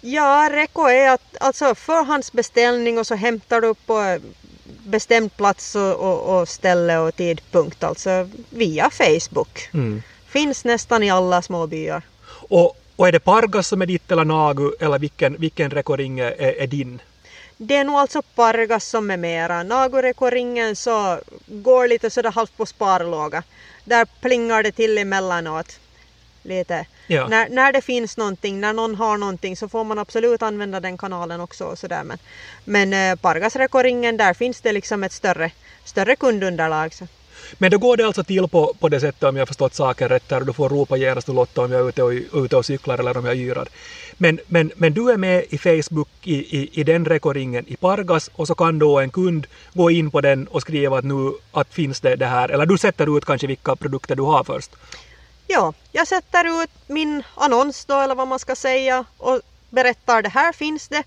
Ja, 0.00 0.48
reko 0.52 0.82
är 0.82 1.10
att 1.10 1.36
alltså 1.40 1.74
förhandsbeställning 1.74 2.98
och 2.98 3.06
så 3.06 3.14
hämtar 3.14 3.60
du 3.60 3.74
på 3.74 4.18
bestämd 4.64 5.36
plats 5.36 5.74
och, 5.74 5.94
och, 5.94 6.40
och 6.40 6.48
ställe 6.48 6.98
och 6.98 7.16
tidpunkt, 7.16 7.84
alltså 7.84 8.28
via 8.50 8.90
Facebook. 8.90 9.68
Mm. 9.74 10.02
Finns 10.26 10.64
nästan 10.64 11.02
i 11.02 11.10
alla 11.10 11.42
små 11.42 11.66
byar. 11.66 12.02
Och, 12.48 12.76
och 12.96 13.08
är 13.08 13.12
det 13.12 13.20
Pargas 13.20 13.68
som 13.68 13.82
är 13.82 13.86
ditt 13.86 14.10
eller 14.10 14.24
Nagu 14.24 14.72
eller 14.80 14.98
vilken, 14.98 15.36
vilken 15.36 15.70
rekoring 15.70 16.20
är, 16.20 16.32
är 16.40 16.66
din? 16.66 17.00
Det 17.56 17.76
är 17.76 17.84
nog 17.84 17.96
alltså 17.96 18.22
Pargas 18.22 18.88
som 18.88 19.10
är 19.10 19.16
mera. 19.16 19.62
Nagorekoringen 19.62 20.76
så 20.76 21.20
går 21.46 21.88
lite 21.88 22.10
sådär 22.10 22.30
halvt 22.30 22.56
på 22.56 22.66
sparlåga. 22.66 23.42
Där 23.84 24.06
plingar 24.20 24.62
det 24.62 24.72
till 24.72 24.98
emellanåt. 24.98 25.78
Lite. 26.42 26.86
Ja. 27.06 27.28
När, 27.28 27.48
när 27.48 27.72
det 27.72 27.80
finns 27.80 28.16
någonting, 28.16 28.60
när 28.60 28.72
någon 28.72 28.94
har 28.94 29.16
någonting 29.16 29.56
så 29.56 29.68
får 29.68 29.84
man 29.84 29.98
absolut 29.98 30.42
använda 30.42 30.80
den 30.80 30.98
kanalen 30.98 31.40
också. 31.40 31.64
Och 31.64 31.78
sådär. 31.78 32.04
Men, 32.04 32.18
men 32.64 32.92
eh, 32.92 33.16
Pargasrekoringen 33.16 34.16
där 34.16 34.34
finns 34.34 34.60
det 34.60 34.72
liksom 34.72 35.04
ett 35.04 35.12
större, 35.12 35.50
större 35.84 36.16
kundunderlag. 36.16 36.94
Så. 36.94 37.06
Men 37.58 37.70
då 37.70 37.78
går 37.78 37.96
det 37.96 38.06
alltså 38.06 38.24
till 38.24 38.48
på, 38.48 38.74
på 38.80 38.88
det 38.88 39.00
sättet 39.00 39.22
om 39.22 39.36
jag 39.36 39.48
förstått 39.48 39.74
saken 39.74 40.08
rätt 40.08 40.30
här 40.30 40.40
och 40.40 40.46
du 40.46 40.52
får 40.52 40.68
ropa 40.68 40.96
genast 40.96 41.28
och 41.28 41.34
Lotta 41.34 41.60
om 41.64 41.72
jag 41.72 41.80
är 41.80 41.88
ute 41.88 42.02
och, 42.02 42.44
ute 42.44 42.56
och 42.56 42.66
cyklar 42.66 42.98
eller 42.98 43.16
om 43.16 43.24
jag 43.24 43.36
yrar. 43.36 43.68
Men, 44.16 44.40
men, 44.46 44.72
men 44.76 44.94
du 44.94 45.10
är 45.10 45.16
med 45.16 45.44
i 45.50 45.58
Facebook 45.58 46.08
i, 46.22 46.58
i, 46.58 46.80
i 46.80 46.84
den 46.84 47.04
rekoringen 47.04 47.64
i 47.68 47.76
Pargas 47.76 48.30
och 48.34 48.46
så 48.46 48.54
kan 48.54 48.78
då 48.78 49.00
en 49.00 49.10
kund 49.10 49.46
gå 49.74 49.90
in 49.90 50.10
på 50.10 50.20
den 50.20 50.46
och 50.46 50.60
skriva 50.60 50.98
att 50.98 51.04
nu 51.04 51.32
att 51.52 51.74
finns 51.74 52.00
det 52.00 52.16
det 52.16 52.26
här 52.26 52.48
eller 52.48 52.66
du 52.66 52.78
sätter 52.78 53.16
ut 53.16 53.24
kanske 53.24 53.46
vilka 53.46 53.76
produkter 53.76 54.16
du 54.16 54.22
har 54.22 54.44
först. 54.44 54.70
Ja, 55.46 55.72
jag 55.92 56.08
sätter 56.08 56.62
ut 56.62 56.70
min 56.86 57.22
annons 57.34 57.84
då 57.84 58.00
eller 58.00 58.14
vad 58.14 58.28
man 58.28 58.38
ska 58.38 58.54
säga 58.56 59.04
och 59.18 59.40
berättar 59.70 60.22
det 60.22 60.28
här 60.28 60.52
finns 60.52 60.88
det. 60.88 61.04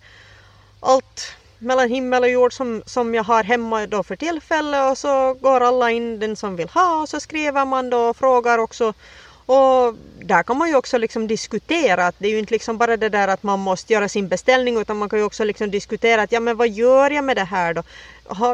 Mellan 1.66 1.90
himmel 1.90 2.24
och 2.24 2.30
jord 2.30 2.54
som, 2.54 2.84
som 2.86 3.16
jag 3.16 3.24
har 3.24 3.44
hemma 3.44 3.88
då 3.88 4.04
för 4.04 4.16
tillfället 4.16 4.92
och 4.92 4.98
så 4.98 5.34
går 5.34 5.62
alla 5.62 5.92
in 5.92 6.20
den 6.20 6.36
som 6.36 6.56
vill 6.56 6.70
ha 6.70 7.02
och 7.02 7.10
så 7.10 7.20
skriver 7.20 7.66
man 7.66 7.90
då 7.90 7.98
och 7.98 8.18
frågar 8.18 8.58
också 8.58 8.94
och 9.46 9.96
där 10.22 10.44
kan 10.44 10.58
man 10.58 10.70
ju 10.70 10.76
också 10.76 10.98
liksom 10.98 11.28
diskutera 11.28 12.08
att 12.08 12.16
det 12.18 12.28
är 12.28 12.32
ju 12.32 12.40
inte 12.40 12.54
liksom 12.54 12.78
bara 12.78 12.98
det 12.98 13.10
där 13.10 13.28
att 13.28 13.44
man 13.44 13.60
måste 13.60 13.94
göra 13.94 14.10
sin 14.10 14.28
beställning 14.28 14.78
utan 14.82 14.98
man 14.98 15.10
kan 15.10 15.20
ju 15.20 15.26
också 15.26 15.44
liksom 15.44 15.72
diskutera 15.72 16.22
att 16.22 16.32
ja 16.32 16.40
men 16.40 16.58
vad 16.58 16.70
gör 16.70 17.12
jag 17.12 17.24
med 17.24 17.38
det 17.38 17.44
här 17.44 17.74
då? 17.74 17.84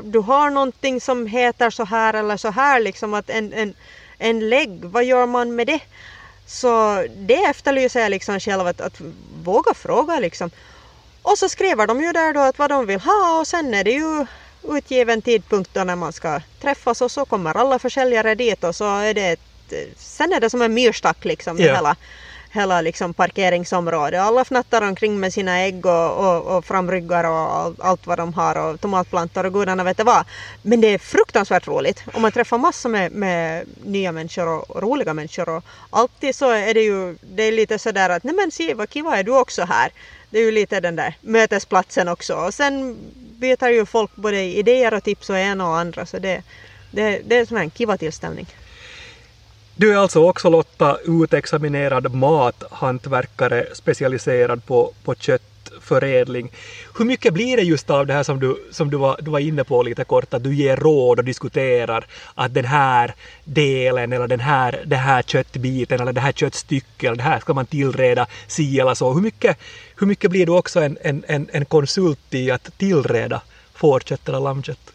Du 0.04 0.19
har 0.19 0.50
någonting 0.50 1.02
som 1.02 1.28
heter 1.28 1.69
så 1.69 1.86
här 1.86 2.13
eller 2.13 2.38
så 2.38 2.52
här 2.52 2.80
liksom 2.80 3.13
att 3.13 3.30
en, 3.30 3.54
en, 3.54 3.74
en 4.17 4.50
lägg, 4.50 4.86
vad 4.86 5.04
gör 5.04 5.26
man 5.26 5.56
med 5.56 5.67
det? 5.67 5.80
Så 6.45 7.06
det 7.15 7.43
efterlyser 7.43 8.00
jag 8.00 8.10
liksom 8.10 8.39
själv 8.39 8.67
att, 8.67 8.82
att 8.82 9.02
våga 9.43 9.74
fråga 9.74 10.19
liksom. 10.19 10.52
Och 11.22 11.38
så 11.38 11.50
skriver 11.50 11.88
de 11.88 12.02
ju 12.02 12.12
där 12.12 12.34
då 12.34 12.40
att 12.40 12.60
vad 12.60 12.70
de 12.70 12.86
vill 12.86 13.00
ha 13.00 13.40
och 13.40 13.48
sen 13.48 13.74
är 13.74 13.84
det 13.84 13.92
ju 13.92 14.26
utgiven 14.78 15.22
tidpunkt 15.22 15.74
då 15.74 15.84
när 15.84 15.96
man 15.96 16.14
ska 16.14 16.42
träffas 16.62 17.02
och 17.02 17.12
så 17.12 17.26
kommer 17.26 17.58
alla 17.58 17.80
försäljare 17.80 18.36
dit 18.36 18.64
och 18.64 18.76
så 18.76 18.98
är 18.98 19.14
det 19.14 19.30
ett, 19.30 19.74
sen 19.98 20.34
är 20.34 20.40
det 20.40 20.50
som 20.50 20.62
en 20.62 20.74
myrstack 20.74 21.26
liksom 21.26 21.60
yeah. 21.60 21.76
hela, 21.76 21.96
hela 22.52 22.82
liksom 22.82 23.14
parkeringsområdet. 23.14 24.22
Alla 24.22 24.46
fnattar 24.46 24.82
omkring 24.82 25.20
med 25.20 25.34
sina 25.34 25.60
ägg 25.60 25.86
och, 25.86 26.18
och, 26.18 26.58
och 26.58 26.66
framryggar 26.66 27.24
och 27.24 27.76
allt 27.86 28.08
vad 28.08 28.18
de 28.18 28.34
har 28.34 28.58
och 28.58 28.82
tomatplantor 28.82 29.46
och 29.46 29.54
gudarna 29.54 29.84
vet 29.84 30.04
vad. 30.04 30.26
Men 30.62 30.82
det 30.82 30.88
är 30.88 30.98
fruktansvärt 30.98 31.68
roligt 31.68 32.04
och 32.14 32.22
man 32.22 32.32
träffar 32.32 32.58
massor 32.58 32.90
med, 32.90 33.12
med 33.12 33.66
nya 33.84 34.12
människor 34.12 34.48
och, 34.48 34.70
och, 34.70 34.82
roliga 34.82 35.14
människor 35.14 35.50
och 35.50 35.64
alltid 35.90 36.36
så 36.36 36.50
är 36.50 36.74
det 36.74 36.82
ju 36.82 37.18
det 37.22 37.44
är 37.44 37.52
lite 37.52 37.80
sådär 37.80 38.10
att 38.10 38.24
nej 38.24 38.36
men 38.36 38.52
se 38.52 38.74
vad 38.74 38.90
kiva 38.90 39.18
är 39.18 39.24
du 39.24 39.32
också 39.32 39.64
här 39.64 39.92
det 40.32 40.39
är 40.39 40.44
ju 40.44 40.52
lite 40.52 40.80
den 40.80 40.96
där 40.96 41.15
mötesplatsen 41.22 42.08
också. 42.08 42.36
Och 42.36 42.54
sen 42.54 42.98
byter 43.39 43.70
ju 43.70 43.86
folk 43.86 44.15
både 44.15 44.44
idéer 44.44 44.94
och 44.94 45.04
tips 45.04 45.30
och 45.30 45.38
en 45.38 45.62
och 45.62 45.78
andra 45.78 46.06
så 46.06 46.20
det, 46.20 46.44
det, 46.91 47.22
det 47.26 47.36
är 47.36 47.39
en 47.39 47.48
sån 47.48 47.58
här 47.58 47.70
kiva 47.70 47.98
tillställning. 47.98 48.48
Du 49.76 49.94
är 49.94 49.98
alltså 49.98 50.24
också 50.24 50.50
Lotta 50.50 50.98
utexaminerad 51.06 52.15
mathantverkare 52.15 53.67
specialiserad 53.74 54.65
på, 54.65 54.94
på 55.04 55.15
förädling. 55.82 56.52
Hur 56.98 57.06
mycket 57.06 57.34
blir 57.34 57.58
det 57.58 57.63
just 57.63 57.89
av 57.89 58.08
det 58.08 58.13
här 58.13 58.24
som 58.24 58.39
du, 58.39 58.67
som 58.72 58.89
du, 58.89 58.98
var, 58.98 59.17
du 59.22 59.32
var 59.32 59.39
inne 59.39 59.63
på 59.63 59.84
lite 59.84 60.04
kort, 60.04 60.34
att 60.34 60.44
du 60.44 60.56
ger 60.56 60.76
råd 60.78 61.20
och 61.20 61.26
diskuterar 61.26 62.06
att 62.36 62.54
den 62.54 62.65
här 62.65 63.15
delen 63.44 64.13
eller 64.13 64.28
den 64.28 64.39
här, 64.39 64.84
den 64.86 65.00
här 65.00 65.22
köttbiten 65.22 66.02
eller 66.02 66.13
det 66.13 66.22
här 66.22 66.32
köttstycket 66.32 67.04
eller 67.04 67.17
det 67.17 67.24
här 67.24 67.39
ska 67.39 67.54
man 67.54 67.65
tillreda 67.65 68.28
si 68.48 68.80
eller 68.80 68.94
så. 68.94 69.13
Hur 69.13 69.22
mycket, 69.22 69.58
hur 70.00 70.08
mycket 70.08 70.32
blir 70.32 70.46
du 70.46 70.52
också 70.52 70.80
en, 70.80 70.98
en, 71.02 71.24
en, 71.28 71.50
en 71.52 71.65
konsult 71.65 72.34
i 72.34 72.52
att 72.52 72.78
tillreda 72.78 73.41
fårkött 73.74 74.30
eller 74.30 74.39
lammkött? 74.39 74.91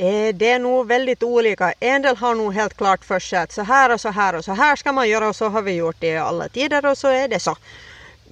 Eh, 0.00 0.34
det 0.34 0.50
är 0.50 0.58
nog 0.58 0.86
väldigt 0.86 1.22
olika. 1.22 1.72
En 1.80 2.02
del 2.02 2.16
har 2.16 2.34
nog 2.34 2.54
helt 2.54 2.76
klart 2.76 3.04
för 3.04 3.20
sig 3.20 3.38
att 3.38 3.52
så 3.52 3.62
här 3.62 3.92
och 3.92 4.00
så 4.00 4.08
här 4.08 4.34
och 4.34 4.44
så 4.44 4.52
här 4.52 4.76
ska 4.76 4.92
man 4.92 5.08
göra 5.08 5.28
och 5.28 5.36
så 5.36 5.48
har 5.48 5.62
vi 5.62 5.72
gjort 5.72 5.96
det 5.98 6.06
i 6.06 6.16
alla 6.16 6.48
tider 6.48 6.86
och 6.86 6.98
så 6.98 7.08
är 7.08 7.28
det 7.28 7.40
så. 7.40 7.56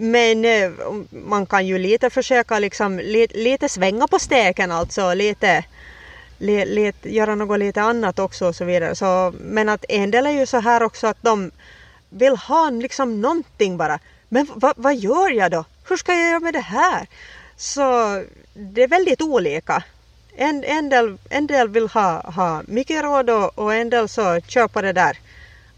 Men 0.00 0.44
eh, 0.44 0.70
man 1.11 1.46
kan 1.46 1.66
ju 1.66 1.78
lite 1.78 2.11
försöka 2.11 2.58
liksom 2.58 2.98
lite, 2.98 3.38
lite 3.38 3.68
svänga 3.68 4.06
på 4.06 4.18
steken 4.18 4.72
alltså 4.72 5.14
lite, 5.14 5.64
lite, 6.38 6.64
lite 6.64 7.14
göra 7.14 7.34
något 7.34 7.58
lite 7.58 7.82
annat 7.82 8.18
också 8.18 8.46
och 8.46 8.54
så 8.54 8.64
vidare. 8.64 8.94
Så, 8.94 9.34
men 9.40 9.68
att 9.68 9.84
en 9.88 10.11
del 10.11 10.26
är 10.26 10.30
ju 10.30 10.46
så 10.46 10.61
här 10.61 10.82
också 10.82 11.06
att 11.06 11.22
de 11.22 11.50
vill 12.11 12.37
ha 12.37 12.70
liksom 12.70 13.20
någonting 13.20 13.76
bara. 13.76 13.98
Men 14.28 14.46
vad, 14.54 14.72
vad 14.76 14.96
gör 14.96 15.30
jag 15.30 15.50
då? 15.50 15.64
Hur 15.88 15.96
ska 15.96 16.12
jag 16.12 16.28
göra 16.28 16.40
med 16.40 16.54
det 16.54 16.61
här? 16.61 17.06
Så 17.56 17.82
det 18.54 18.82
är 18.82 18.88
väldigt 18.88 19.22
olika 19.22 19.82
en, 20.38 20.64
en, 20.64 20.88
del, 20.88 21.18
en 21.30 21.46
del 21.46 21.68
vill 21.68 21.88
ha, 21.88 22.30
ha 22.30 22.62
mycket 22.66 23.02
råd 23.02 23.30
och, 23.30 23.58
och 23.58 23.74
en 23.74 23.90
del 23.90 24.08
så 24.08 24.40
köpa 24.40 24.82
det 24.82 24.92
där 24.92 25.18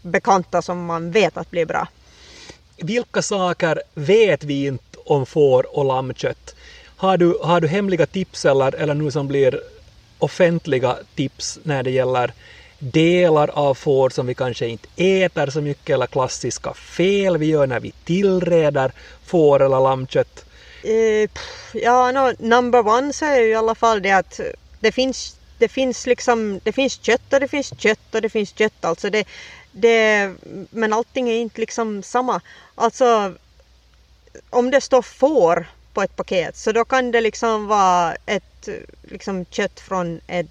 bekanta 0.01 0.61
som 0.61 0.85
man 0.85 1.11
vet 1.11 1.37
att 1.37 1.51
blir 1.51 1.65
bra. 1.65 1.87
Vilka 2.83 3.21
saker 3.21 3.81
vet 3.93 4.43
vi 4.43 4.65
inte 4.65 4.97
om 5.05 5.25
får 5.25 5.77
och 5.77 5.85
lammkött? 5.85 6.55
Har 6.95 7.17
du, 7.17 7.37
har 7.41 7.61
du 7.61 7.67
hemliga 7.67 8.05
tips 8.05 8.45
eller, 8.45 8.75
eller 8.75 8.93
nu 8.93 9.11
som 9.11 9.27
blir 9.27 9.61
offentliga 10.19 10.97
tips 11.15 11.59
när 11.63 11.83
det 11.83 11.91
gäller 11.91 12.33
delar 12.79 13.49
av 13.53 13.73
får 13.73 14.09
som 14.09 14.27
vi 14.27 14.33
kanske 14.33 14.67
inte 14.67 14.87
äter 14.95 15.49
så 15.49 15.61
mycket 15.61 15.93
eller 15.93 16.07
klassiska 16.07 16.73
fel 16.73 17.37
vi 17.37 17.45
gör 17.45 17.67
när 17.67 17.79
vi 17.79 17.93
tillreder 18.05 18.91
får 19.25 19.61
eller 19.61 19.79
lammkött? 19.79 20.45
Eh, 20.83 21.29
ja, 21.73 22.11
no, 22.11 22.33
number 22.39 22.87
one 22.87 23.13
så 23.13 23.25
är 23.25 23.39
ju 23.39 23.47
i 23.47 23.55
alla 23.55 23.75
fall 23.75 24.01
det 24.01 24.11
att 24.11 24.39
det 24.79 24.91
finns, 24.91 25.35
det 25.57 25.67
finns 25.67 26.07
liksom, 26.07 26.59
det 26.63 26.71
finns 26.71 26.99
kött 27.01 27.33
och 27.33 27.39
det 27.39 27.47
finns 27.47 27.73
kött 27.77 28.15
och 28.15 28.21
det 28.21 28.29
finns 28.29 28.53
kött 28.57 28.85
alltså. 28.85 29.09
Det, 29.09 29.27
det, 29.71 30.33
men 30.69 30.93
allting 30.93 31.29
är 31.29 31.35
inte 31.35 31.61
liksom 31.61 32.03
samma. 32.03 32.41
Alltså 32.75 33.33
om 34.49 34.71
det 34.71 34.81
står 34.81 35.01
får 35.01 35.67
på 35.93 36.01
ett 36.01 36.15
paket 36.15 36.57
så 36.57 36.71
då 36.71 36.85
kan 36.85 37.11
det 37.11 37.21
liksom 37.21 37.67
vara 37.67 38.15
ett 38.25 38.69
liksom 39.03 39.45
kött 39.45 39.79
från 39.79 40.21
ett 40.27 40.47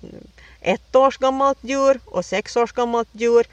ett 0.61 0.97
års 0.97 1.19
gammalt 1.19 1.59
djur 1.61 2.01
och 2.05 2.25
sex 2.25 2.57
års 2.57 2.73
gammalt 2.73 3.09
djur. 3.13 3.47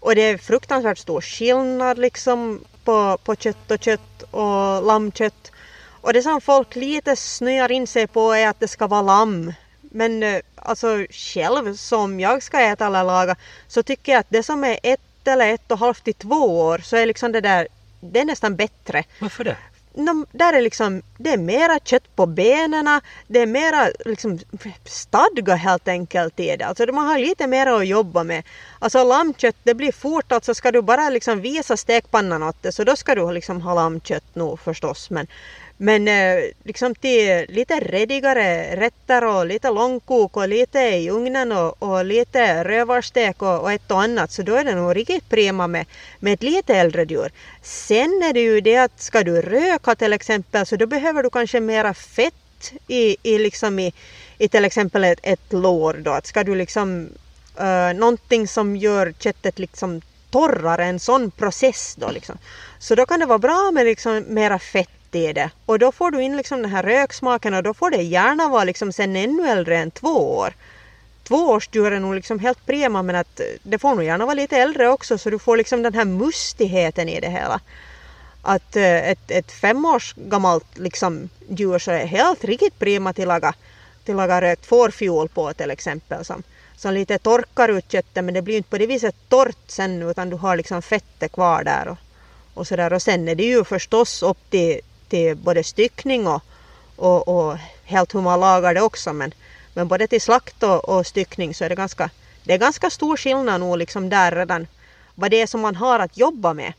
Och 0.00 0.14
det 0.14 0.22
är 0.22 0.38
fruktansvärt 0.38 0.98
stor 0.98 1.20
skillnad 1.20 1.98
liksom 1.98 2.64
på, 2.84 3.18
på 3.24 3.36
kött 3.36 3.70
och 3.70 3.82
kött 3.82 4.22
och 4.30 4.86
lammkött. 4.86 5.52
Och 6.00 6.12
det 6.12 6.22
som 6.22 6.40
folk 6.40 6.76
lite 6.76 7.16
snöar 7.16 7.72
in 7.72 7.86
sig 7.86 8.06
på 8.06 8.32
är 8.32 8.48
att 8.48 8.60
det 8.60 8.68
ska 8.68 8.86
vara 8.86 9.02
lamm. 9.02 9.52
Men 9.80 10.22
eh, 10.22 10.40
alltså 10.56 11.06
själv 11.10 11.76
som 11.76 12.20
jag 12.20 12.42
ska 12.42 12.60
äta 12.60 12.86
eller 12.86 13.04
laga 13.04 13.36
så 13.68 13.82
tycker 13.82 14.12
jag 14.12 14.20
att 14.20 14.30
det 14.30 14.42
som 14.42 14.64
är 14.64 14.78
ett 14.82 15.00
eller 15.28 15.54
ett 15.54 15.72
och 15.72 15.78
halvt 15.78 16.04
till 16.04 16.14
två 16.14 16.60
år 16.60 16.78
så 16.78 16.96
är 16.96 17.06
liksom 17.06 17.32
det 17.32 17.40
där, 17.40 17.68
det 18.00 18.20
är 18.20 18.24
nästan 18.24 18.56
bättre. 18.56 19.04
Varför 19.18 19.44
det? 19.44 19.56
No, 19.94 20.26
där 20.32 20.52
är 20.52 20.60
liksom, 20.60 21.02
det 21.18 21.30
är 21.30 21.38
mera 21.38 21.78
kött 21.78 22.16
på 22.16 22.26
benen, 22.26 23.00
det 23.26 23.38
är 23.38 23.46
mera 23.46 23.88
liksom 24.04 24.38
stadga 24.84 25.54
helt 25.54 25.88
enkelt 25.88 26.40
i 26.40 26.56
det. 26.56 26.64
Alltså 26.64 26.92
man 26.92 27.06
har 27.06 27.18
lite 27.18 27.46
mer 27.46 27.66
att 27.66 27.86
jobba 27.86 28.24
med. 28.24 28.42
Alltså 28.78 29.04
lammkött, 29.04 29.56
det 29.62 29.74
blir 29.74 29.92
fort, 29.92 30.32
alltså 30.32 30.54
ska 30.54 30.70
du 30.70 30.82
bara 30.82 31.10
liksom 31.10 31.40
visa 31.40 31.76
stekpannan 31.76 32.42
åt 32.42 32.62
det 32.62 32.72
så 32.72 32.84
då 32.84 32.96
ska 32.96 33.14
du 33.14 33.32
liksom 33.32 33.60
ha 33.60 33.74
lammkött 33.74 34.34
nu 34.34 34.56
förstås. 34.64 35.10
Men, 35.10 35.26
men 35.76 36.08
eh, 36.08 36.44
liksom 36.64 36.94
till 36.94 37.46
lite 37.48 37.80
redigare 37.80 38.76
rätter 38.76 39.24
och 39.24 39.46
lite 39.46 39.70
långkok 39.70 40.36
och 40.36 40.48
lite 40.48 40.78
i 40.78 41.10
ugnen 41.10 41.52
och, 41.52 41.82
och 41.82 42.04
lite 42.04 42.64
rövarstek 42.64 43.42
och, 43.42 43.60
och, 43.60 43.72
ett 43.72 43.90
och 43.90 44.02
annat 44.02 44.32
så 44.32 44.42
då 44.42 44.54
är 44.54 44.64
det 44.64 44.74
nog 44.74 44.96
riktigt 44.96 45.28
prima 45.28 45.66
med, 45.66 45.86
med 46.18 46.32
ett 46.32 46.42
lite 46.42 46.74
äldre 46.74 47.04
djur. 47.04 47.32
Sen 47.62 48.22
är 48.22 48.32
det 48.32 48.40
ju 48.40 48.60
det 48.60 48.76
att 48.76 49.00
ska 49.00 49.22
du 49.22 49.42
röka 49.42 49.94
till 49.94 50.12
exempel 50.12 50.66
så 50.66 50.76
då 50.76 50.86
behöver 50.86 51.22
du 51.22 51.30
kanske 51.30 51.60
mera 51.60 51.94
fett 51.94 52.72
i, 52.88 53.16
i, 53.22 53.38
liksom 53.38 53.78
i, 53.78 53.92
i 54.38 54.48
till 54.48 54.64
exempel 54.64 55.04
ett, 55.04 55.20
ett 55.22 55.52
lår 55.52 55.94
då. 55.94 56.10
Att 56.10 56.26
ska 56.26 56.44
du 56.44 56.54
liksom 56.54 57.08
uh, 57.60 57.98
någonting 57.98 58.48
som 58.48 58.76
gör 58.76 59.14
köttet 59.18 59.58
liksom 59.58 60.00
torrare, 60.30 60.84
en 60.84 61.00
sån 61.00 61.30
process 61.30 61.94
då 61.98 62.10
liksom. 62.10 62.38
Så 62.78 62.94
då 62.94 63.06
kan 63.06 63.20
det 63.20 63.26
vara 63.26 63.38
bra 63.38 63.70
med 63.70 63.86
liksom 63.86 64.24
mera 64.28 64.58
fett 64.58 65.01
i 65.14 65.32
det. 65.32 65.50
Och 65.66 65.78
då 65.78 65.92
får 65.92 66.10
du 66.10 66.22
in 66.22 66.36
liksom 66.36 66.62
den 66.62 66.70
här 66.70 66.82
röksmaken 66.82 67.54
och 67.54 67.62
då 67.62 67.74
får 67.74 67.90
det 67.90 68.02
gärna 68.02 68.48
vara 68.48 68.64
liksom 68.64 68.92
sen 68.92 69.16
ännu 69.16 69.48
äldre 69.48 69.78
än 69.78 69.90
två 69.90 70.36
år. 70.36 70.54
Tvåårsdjur 71.24 71.92
är 71.92 72.00
nog 72.00 72.14
liksom 72.14 72.38
helt 72.38 72.66
prima 72.66 73.02
men 73.02 73.16
att 73.16 73.40
eh, 73.40 73.46
det 73.62 73.78
får 73.78 73.94
nog 73.94 74.04
gärna 74.04 74.24
vara 74.24 74.34
lite 74.34 74.56
äldre 74.56 74.88
också 74.88 75.18
så 75.18 75.30
du 75.30 75.38
får 75.38 75.56
liksom 75.56 75.82
den 75.82 75.94
här 75.94 76.04
mustigheten 76.04 77.08
i 77.08 77.20
det 77.20 77.28
hela. 77.30 77.60
Att 78.42 78.76
eh, 78.76 79.10
ett, 79.10 79.30
ett 79.30 79.52
femårs 79.52 80.14
gammalt 80.16 80.78
liksom 80.78 81.28
djur 81.48 81.78
så 81.78 81.90
är 81.90 82.06
helt 82.06 82.44
riktigt 82.44 82.78
prima 82.78 83.12
till 83.12 83.28
laga, 83.28 83.54
till 84.04 84.16
laga 84.16 84.40
rökt 84.40 84.66
fårfjol 84.66 85.28
på 85.28 85.52
till 85.52 85.70
exempel 85.70 86.24
som, 86.24 86.42
som 86.76 86.94
lite 86.94 87.18
torkar 87.18 87.68
ut 87.68 87.92
köttet 87.92 88.24
men 88.24 88.34
det 88.34 88.42
blir 88.42 88.56
inte 88.56 88.70
på 88.70 88.78
det 88.78 88.86
viset 88.86 89.14
torrt 89.28 89.64
sen 89.66 90.02
utan 90.02 90.30
du 90.30 90.36
har 90.36 90.56
liksom 90.56 90.82
fettet 90.82 91.32
kvar 91.32 91.64
där 91.64 91.88
och, 91.88 91.98
och 92.54 92.66
sådär 92.66 92.92
och 92.92 93.02
sen 93.02 93.28
är 93.28 93.34
det 93.34 93.44
ju 93.44 93.64
förstås 93.64 94.22
upp 94.22 94.50
till, 94.50 94.80
till 95.12 95.36
både 95.36 95.64
styckning 95.64 96.26
och, 96.26 96.42
och, 96.96 97.28
och 97.28 97.58
helt 97.84 98.14
hur 98.14 98.20
man 98.20 98.40
lagar 98.40 98.74
det 98.74 98.80
också. 98.80 99.12
Men, 99.12 99.34
men 99.74 99.88
både 99.88 100.06
till 100.06 100.20
slakt 100.20 100.62
och, 100.62 100.88
och 100.88 101.06
styckning 101.06 101.54
så 101.54 101.64
är 101.64 101.68
det 101.68 101.74
ganska, 101.74 102.10
det 102.44 102.52
är 102.52 102.58
ganska 102.58 102.90
stor 102.90 103.16
skillnad 103.16 103.60
nog 103.60 103.78
liksom 103.78 104.08
där 104.08 104.32
redan 104.32 104.66
vad 105.14 105.30
det 105.30 105.40
är 105.42 105.46
som 105.46 105.60
man 105.60 105.76
har 105.76 105.98
att 105.98 106.16
jobba 106.16 106.54
med. 106.54 106.72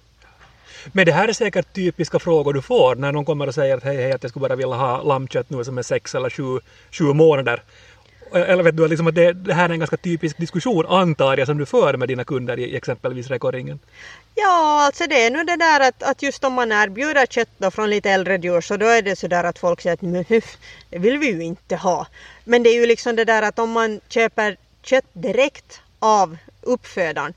Men 0.92 1.06
det 1.06 1.12
här 1.12 1.28
är 1.28 1.34
säkert 1.34 1.74
typiska 1.74 2.20
frågor 2.20 2.54
du 2.54 2.62
får 2.62 2.96
när 2.96 3.12
någon 3.12 3.26
kommer 3.26 3.48
och 3.48 3.54
säger 3.54 3.78
att 3.78 3.84
hej, 3.84 3.98
hej, 3.98 4.12
att 4.12 4.24
jag 4.24 4.30
skulle 4.30 4.48
bara 4.48 4.56
vilja 4.56 4.76
ha 4.76 5.04
lammkött 5.04 5.50
nu 5.50 5.64
som 5.64 5.78
är 5.78 5.84
sex 5.84 6.16
eller 6.16 6.30
sju, 6.30 6.60
sju 6.92 7.04
månader. 7.04 7.62
Eller 8.34 8.64
vet 8.64 8.78
du, 8.78 8.88
liksom 8.88 9.08
att 9.08 9.16
det, 9.16 9.34
det, 9.34 9.54
här 9.54 9.70
är 9.70 9.74
en 9.74 9.80
ganska 9.80 9.98
typisk 9.98 10.38
diskussion 10.38 10.86
antar 10.86 11.38
jag 11.38 11.48
som 11.48 11.58
du 11.58 11.66
för 11.66 11.98
med 11.98 12.08
dina 12.08 12.24
kunder 12.24 12.60
i 12.60 12.76
exempelvis 12.76 13.28
rekoringen. 13.28 13.80
Ja, 14.36 14.86
alltså 14.86 15.08
det 15.08 15.24
är 15.24 15.32
nu 15.32 15.44
det 15.44 15.56
där 15.56 15.88
att, 15.88 16.04
att 16.04 16.24
just 16.24 16.44
om 16.44 16.54
man 16.54 16.72
erbjuder 16.72 17.26
kött 17.26 17.50
då 17.58 17.72
från 17.72 17.90
lite 17.90 18.10
äldre 18.10 18.38
djur 18.38 18.62
så 18.62 18.78
då 18.78 18.86
är 18.86 19.02
det 19.02 19.16
så 19.16 19.28
där 19.28 19.44
att 19.44 19.60
folk 19.60 19.82
säger 19.82 19.94
att 19.94 20.44
det 20.90 21.00
vill 21.00 21.18
vi 21.18 21.32
ju 21.32 21.44
inte 21.44 21.76
ha. 21.76 22.08
Men 22.44 22.64
det 22.64 22.70
är 22.70 22.80
ju 22.80 22.86
liksom 22.86 23.16
det 23.16 23.26
där 23.26 23.42
att 23.42 23.60
om 23.60 23.72
man 23.72 24.00
köper 24.10 24.58
kött 24.84 25.06
direkt 25.14 25.82
av 26.00 26.38
uppfödaren 26.62 27.34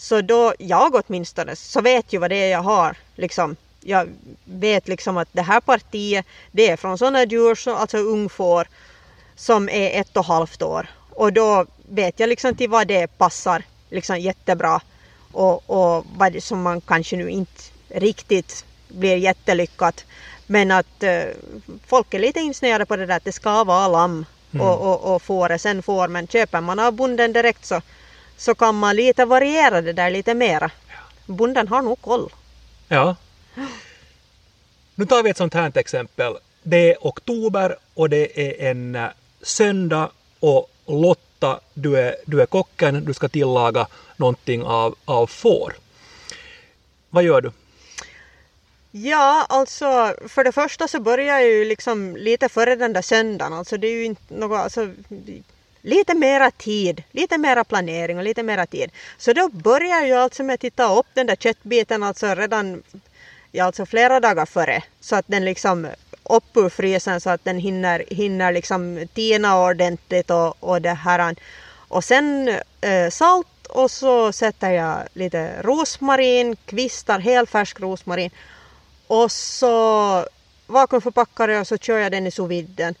så 0.00 0.20
då, 0.20 0.54
jag 0.58 0.94
åtminstone, 0.94 1.56
så 1.56 1.80
vet 1.80 2.12
ju 2.12 2.18
vad 2.18 2.30
det 2.30 2.36
är 2.36 2.50
jag 2.50 2.62
har. 2.62 2.96
Liksom, 3.16 3.56
jag 3.80 4.08
vet 4.44 4.88
liksom 4.88 5.16
att 5.16 5.28
det 5.32 5.42
här 5.42 5.60
partiet 5.60 6.26
det 6.52 6.70
är 6.70 6.76
från 6.76 6.98
sådana 6.98 7.24
djur, 7.24 7.68
alltså 7.68 7.98
ungfår, 7.98 8.68
som 9.40 9.68
är 9.68 10.00
ett 10.00 10.16
och 10.16 10.24
halvt 10.24 10.62
år. 10.62 10.86
Och 11.10 11.32
då 11.32 11.66
vet 11.88 12.20
jag 12.20 12.28
liksom 12.28 12.54
till 12.54 12.70
vad 12.70 12.86
det 12.86 13.18
passar 13.18 13.62
liksom 13.90 14.18
jättebra 14.18 14.80
och, 15.32 15.70
och 15.70 16.06
vad 16.16 16.32
det, 16.32 16.40
som 16.40 16.62
man 16.62 16.80
kanske 16.80 17.16
nu 17.16 17.30
inte 17.30 17.62
riktigt 17.88 18.64
blir 18.88 19.16
jättelyckat. 19.16 20.04
Men 20.46 20.70
att 20.70 21.02
eh, 21.02 21.22
folk 21.86 22.14
är 22.14 22.18
lite 22.18 22.40
insnöade 22.40 22.86
på 22.86 22.96
det 22.96 23.06
där 23.06 23.16
att 23.16 23.24
det 23.24 23.32
ska 23.32 23.64
vara 23.64 23.88
lamm 23.88 24.24
mm. 24.52 24.66
och, 24.66 24.80
och, 24.80 25.14
och 25.14 25.22
fåre 25.22 25.58
sen 25.58 25.82
får. 25.82 26.08
Men 26.08 26.26
köper 26.26 26.60
man 26.60 26.78
av 26.78 26.92
bonden 26.92 27.32
direkt 27.32 27.64
så, 27.64 27.80
så 28.36 28.54
kan 28.54 28.74
man 28.74 28.96
lite 28.96 29.24
variera 29.24 29.80
det 29.80 29.92
där 29.92 30.10
lite 30.10 30.34
mera. 30.34 30.70
Bonden 31.26 31.68
har 31.68 31.82
nog 31.82 32.00
koll. 32.00 32.32
Ja. 32.88 33.16
Nu 34.94 35.06
tar 35.06 35.22
vi 35.22 35.30
ett 35.30 35.36
sånt 35.36 35.54
här 35.54 35.78
exempel. 35.78 36.32
Det 36.62 36.90
är 36.90 36.96
oktober 37.00 37.76
och 37.94 38.10
det 38.10 38.40
är 38.40 38.70
en 38.70 38.94
eh, 38.94 39.08
söndag 39.42 40.10
och 40.40 40.70
Lotta, 40.86 41.60
du 41.74 41.98
är, 41.98 42.16
du 42.26 42.42
är 42.42 42.46
kocken, 42.46 43.04
du 43.04 43.14
ska 43.14 43.28
tillaga 43.28 43.86
någonting 44.16 44.62
av, 44.62 44.96
av 45.04 45.26
får. 45.26 45.74
Vad 47.10 47.24
gör 47.24 47.40
du? 47.40 47.52
Ja, 48.90 49.46
alltså 49.48 50.14
för 50.28 50.44
det 50.44 50.52
första 50.52 50.88
så 50.88 51.00
börjar 51.00 51.38
jag 51.38 51.48
ju 51.48 51.64
liksom 51.64 52.16
lite 52.16 52.48
före 52.48 52.76
den 52.76 52.92
där 52.92 53.02
söndagen. 53.02 53.52
Alltså 53.52 53.76
det 53.76 53.86
är 53.86 53.92
ju 53.92 54.04
inte 54.04 54.34
något, 54.34 54.58
alltså 54.58 54.88
lite 55.80 56.14
mera 56.14 56.50
tid, 56.50 57.02
lite 57.12 57.38
mera 57.38 57.64
planering 57.64 58.18
och 58.18 58.24
lite 58.24 58.42
mera 58.42 58.66
tid. 58.66 58.90
Så 59.18 59.32
då 59.32 59.48
börjar 59.48 60.00
jag 60.00 60.06
ju 60.06 60.14
alltså 60.14 60.42
med 60.42 60.54
att 60.54 60.60
titta 60.60 60.98
upp 60.98 61.06
den 61.14 61.26
där 61.26 61.36
köttbiten 61.36 62.02
alltså 62.02 62.34
redan 62.34 62.82
ja, 63.52 63.64
alltså 63.64 63.86
flera 63.86 64.20
dagar 64.20 64.46
före 64.46 64.82
så 65.00 65.16
att 65.16 65.24
den 65.28 65.44
liksom 65.44 65.88
upp 66.36 66.56
ur 66.56 66.68
frysen 66.68 67.20
så 67.20 67.30
att 67.30 67.44
den 67.44 67.58
hinner, 67.58 68.04
hinner 68.10 68.52
liksom 68.52 69.06
tina 69.14 69.60
ordentligt 69.64 70.30
och, 70.30 70.56
och 70.60 70.82
det 70.82 70.94
här. 70.94 71.36
Och 71.88 72.04
sen 72.04 72.48
eh, 72.80 73.10
salt 73.10 73.66
och 73.68 73.90
så 73.90 74.32
sätter 74.32 74.70
jag 74.70 75.08
lite 75.12 75.62
rosmarin, 75.62 76.56
kvistar, 76.66 77.18
helfärsk 77.18 77.80
rosmarin. 77.80 78.30
Och 79.06 79.32
så 79.32 80.26
vakuumförpackar 80.66 81.48
jag 81.48 81.60
och 81.60 81.66
så 81.66 81.78
kör 81.78 81.98
jag 81.98 82.12
den 82.12 82.26
i 82.26 82.30
sous 82.30 82.50
viden. 82.50 82.94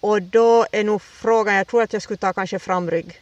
Och 0.00 0.22
då 0.22 0.66
är 0.72 0.84
nog 0.84 1.02
frågan, 1.02 1.54
jag 1.54 1.66
tror 1.66 1.82
att 1.82 1.92
jag 1.92 2.02
skulle 2.02 2.16
ta 2.16 2.32
kanske 2.32 2.58
framrygg. 2.58 3.20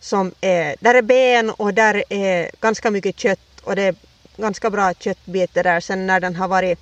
Som 0.00 0.34
är, 0.40 0.76
där 0.80 0.94
är 0.94 1.02
ben 1.02 1.50
och 1.50 1.74
där 1.74 2.04
är 2.08 2.50
ganska 2.60 2.90
mycket 2.90 3.18
kött 3.18 3.60
och 3.64 3.76
det 3.76 3.82
är 3.82 3.94
ganska 4.36 4.70
bra 4.70 4.94
köttbitar 4.94 5.62
där 5.62 5.80
sen 5.80 6.06
när 6.06 6.20
den 6.20 6.36
har 6.36 6.48
varit, 6.48 6.78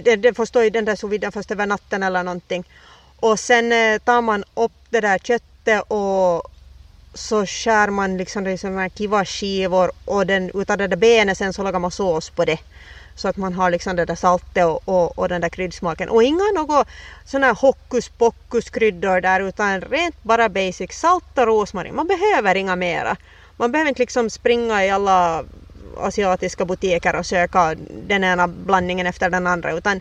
det, 0.00 0.16
det 0.16 0.34
får 0.34 0.46
stå 0.46 0.62
i 0.62 0.70
den 0.70 0.84
där 0.84 0.96
sous 0.96 1.34
först 1.34 1.50
över 1.50 1.66
natten 1.66 2.02
eller 2.02 2.22
någonting. 2.22 2.64
Och 3.20 3.38
sen 3.38 3.72
eh, 3.72 3.98
tar 3.98 4.22
man 4.22 4.44
upp 4.54 4.72
det 4.90 5.00
där 5.00 5.18
köttet 5.18 5.82
och 5.88 6.42
så 7.14 7.46
skär 7.46 7.88
man 7.88 8.16
liksom 8.16 8.44
det 8.44 8.58
som 8.58 8.90
kiva 8.90 9.24
skivor 9.24 9.90
och 10.04 10.26
den, 10.26 10.50
utav 10.54 10.78
det 10.78 10.86
där 10.86 10.96
benet 10.96 11.38
sen 11.38 11.52
så 11.52 11.62
lagar 11.62 11.78
man 11.78 11.90
sås 11.90 12.30
på 12.30 12.44
det. 12.44 12.58
Så 13.14 13.28
att 13.28 13.36
man 13.36 13.52
har 13.52 13.70
liksom 13.70 13.96
det 13.96 14.04
där 14.04 14.14
saltet 14.14 14.64
och, 14.64 14.80
och, 14.84 15.18
och 15.18 15.28
den 15.28 15.40
där 15.40 15.48
kryddsmaken. 15.48 16.08
Och 16.08 16.22
inga 16.22 16.44
något 16.54 16.88
sådana 17.24 17.46
här 17.46 17.54
hokus 17.54 18.08
pokus 18.08 18.70
kryddor 18.70 19.20
där 19.20 19.40
utan 19.40 19.80
rent 19.80 20.22
bara 20.22 20.48
basic 20.48 20.92
salt 20.92 21.38
och 21.38 21.46
rosmarin. 21.46 21.94
Man 21.94 22.06
behöver 22.06 22.54
inga 22.54 22.76
mera. 22.76 23.16
Man 23.56 23.72
behöver 23.72 23.88
inte 23.88 24.02
liksom 24.02 24.30
springa 24.30 24.84
i 24.84 24.90
alla 24.90 25.44
asiatiska 25.96 26.64
butiker 26.64 27.16
och 27.16 27.26
söka 27.26 27.74
den 28.06 28.24
ena 28.24 28.48
blandningen 28.48 29.06
efter 29.06 29.30
den 29.30 29.46
andra 29.46 29.72
utan 29.72 30.00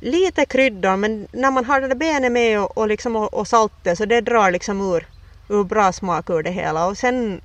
lite 0.00 0.44
kryddor 0.44 0.96
men 0.96 1.28
när 1.32 1.50
man 1.50 1.64
har 1.64 1.80
det 1.80 1.88
där 1.88 1.94
benet 1.94 2.32
med 2.32 2.60
och, 2.60 2.78
och, 2.78 2.88
liksom, 2.88 3.16
och, 3.16 3.34
och 3.34 3.48
saltet 3.48 3.98
så 3.98 4.04
det 4.04 4.20
drar 4.20 4.50
liksom 4.50 4.94
ur, 4.94 5.06
ur 5.48 5.64
bra 5.64 5.92
smak 5.92 6.30
ur 6.30 6.42
det 6.42 6.50
hela 6.50 6.86
och 6.86 6.98
sen 6.98 7.40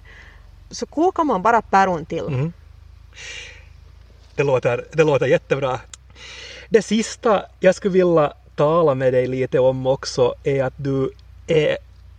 så 0.72 0.86
kokar 0.86 1.24
man 1.24 1.42
bara 1.42 1.62
päron 1.62 2.06
till. 2.06 2.28
Mm. 2.28 2.54
Det, 4.36 4.44
låter, 4.44 4.86
det 4.94 5.04
låter 5.04 5.26
jättebra. 5.26 5.80
Det 6.70 6.82
sista 6.82 7.46
jag 7.60 7.76
skulle 7.76 7.94
vilja 7.94 8.34
tala 8.56 8.96
med 8.96 9.14
dig 9.14 9.28
lite 9.28 9.60
om 9.60 9.88
också 9.88 10.36
är 10.44 10.64
att 10.64 10.74
du 10.78 11.12
är 11.48 11.78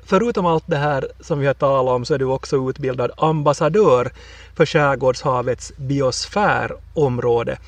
förutom 0.08 0.46
allt 0.46 0.64
det 0.66 0.76
här 0.76 1.08
som 1.20 1.38
vi 1.38 1.46
har 1.46 1.54
talat 1.54 1.94
om 1.94 2.04
så 2.04 2.14
är 2.14 2.18
du 2.18 2.24
också 2.24 2.68
utbildad 2.70 3.10
ambassadör 3.16 4.10
för 4.56 4.66
Skärgårdshavets 4.66 5.72
biosfärområde. 5.76 7.58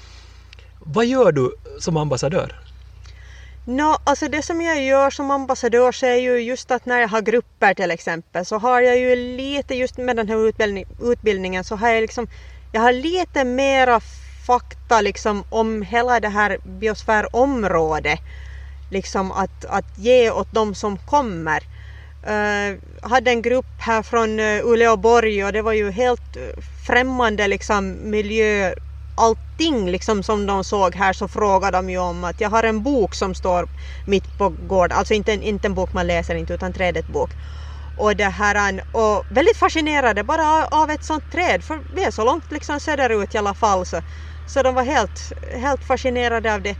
Vad 0.79 1.07
gör 1.07 1.33
du 1.33 1.53
som 1.79 1.97
ambassadör? 1.97 2.57
No, 3.65 3.97
alltså 4.05 4.29
det 4.29 4.43
som 4.43 4.61
jag 4.61 4.83
gör 4.83 5.11
som 5.11 5.31
ambassadör 5.31 5.93
så 5.93 6.07
är 6.07 6.15
ju 6.15 6.39
just 6.39 6.71
att 6.71 6.87
när 6.87 7.01
jag 7.01 7.09
har 7.09 7.21
grupper 7.21 7.75
till 7.75 7.91
exempel 7.91 8.45
så 8.45 8.59
har 8.59 8.81
jag 8.81 8.99
ju 8.99 9.17
lite 9.17 9.75
just 9.75 9.97
med 9.97 10.17
den 10.17 10.29
här 10.29 10.49
utbildning, 10.49 10.85
utbildningen 10.99 11.65
så 11.65 11.77
har 11.77 11.89
jag 11.89 12.01
liksom 12.01 12.27
jag 12.73 12.81
har 12.81 12.93
lite 12.93 13.45
mera 13.45 14.01
fakta 14.47 15.01
liksom 15.01 15.45
om 15.49 15.83
hela 15.83 16.21
det 16.21 16.29
här 16.29 16.59
biosfärområdet 16.65 18.21
liksom 18.91 19.33
att, 19.33 19.65
att 19.65 19.87
ge 19.95 20.31
åt 20.31 20.49
de 20.51 20.75
som 20.75 20.99
kommer. 20.99 21.63
Eh, 22.27 22.77
hade 23.03 23.31
en 23.31 23.43
grupp 23.43 23.67
här 23.79 24.03
från 24.03 24.41
eh, 24.41 24.61
Uleåborg 24.67 25.45
och 25.45 25.53
det 25.53 25.63
var 25.63 25.73
ju 25.73 25.91
helt 25.91 26.37
eh, 26.37 26.63
främmande 26.87 27.49
liksom 27.49 28.11
miljö 28.11 28.75
allting 29.15 29.91
liksom 29.91 30.23
som 30.23 30.47
de 30.47 30.65
såg 30.65 30.95
här 30.97 31.13
så 31.13 31.29
frågade 31.29 31.79
de 31.79 31.91
ju 31.91 31.99
om 31.99 32.25
att 32.25 32.41
jag 32.41 32.51
har 32.51 32.63
en 32.63 32.83
bok 32.83 33.15
som 33.15 33.35
står 33.35 33.69
mitt 34.05 34.37
på 34.39 34.49
gården, 34.49 34.99
alltså 34.99 35.15
inte 35.15 35.33
en, 35.33 35.43
inte 35.43 35.69
en 35.69 35.75
bok 35.75 35.93
man 35.93 36.07
läser 36.07 36.35
inte 36.35 36.55
utan 36.55 36.73
trädet 36.73 37.07
bok. 37.07 37.33
Och 37.95 38.17
det 38.17 38.25
här 38.25 38.83
och 38.93 39.25
väldigt 39.29 39.57
fascinerade 39.57 40.25
bara 40.25 40.67
av 40.67 40.91
ett 40.91 41.05
sånt 41.05 41.31
träd 41.33 41.65
för 41.65 41.83
vi 41.97 42.05
är 42.05 42.11
så 42.11 42.25
långt 42.25 42.53
liksom 42.53 42.81
söderut 42.81 43.35
i 43.35 43.39
alla 43.39 43.55
fall 43.55 43.87
så, 43.87 44.01
så 44.47 44.63
de 44.63 44.75
var 44.75 44.83
helt, 44.85 45.33
helt 45.57 45.85
fascinerade 45.85 46.55
av 46.55 46.63
det. 46.63 46.77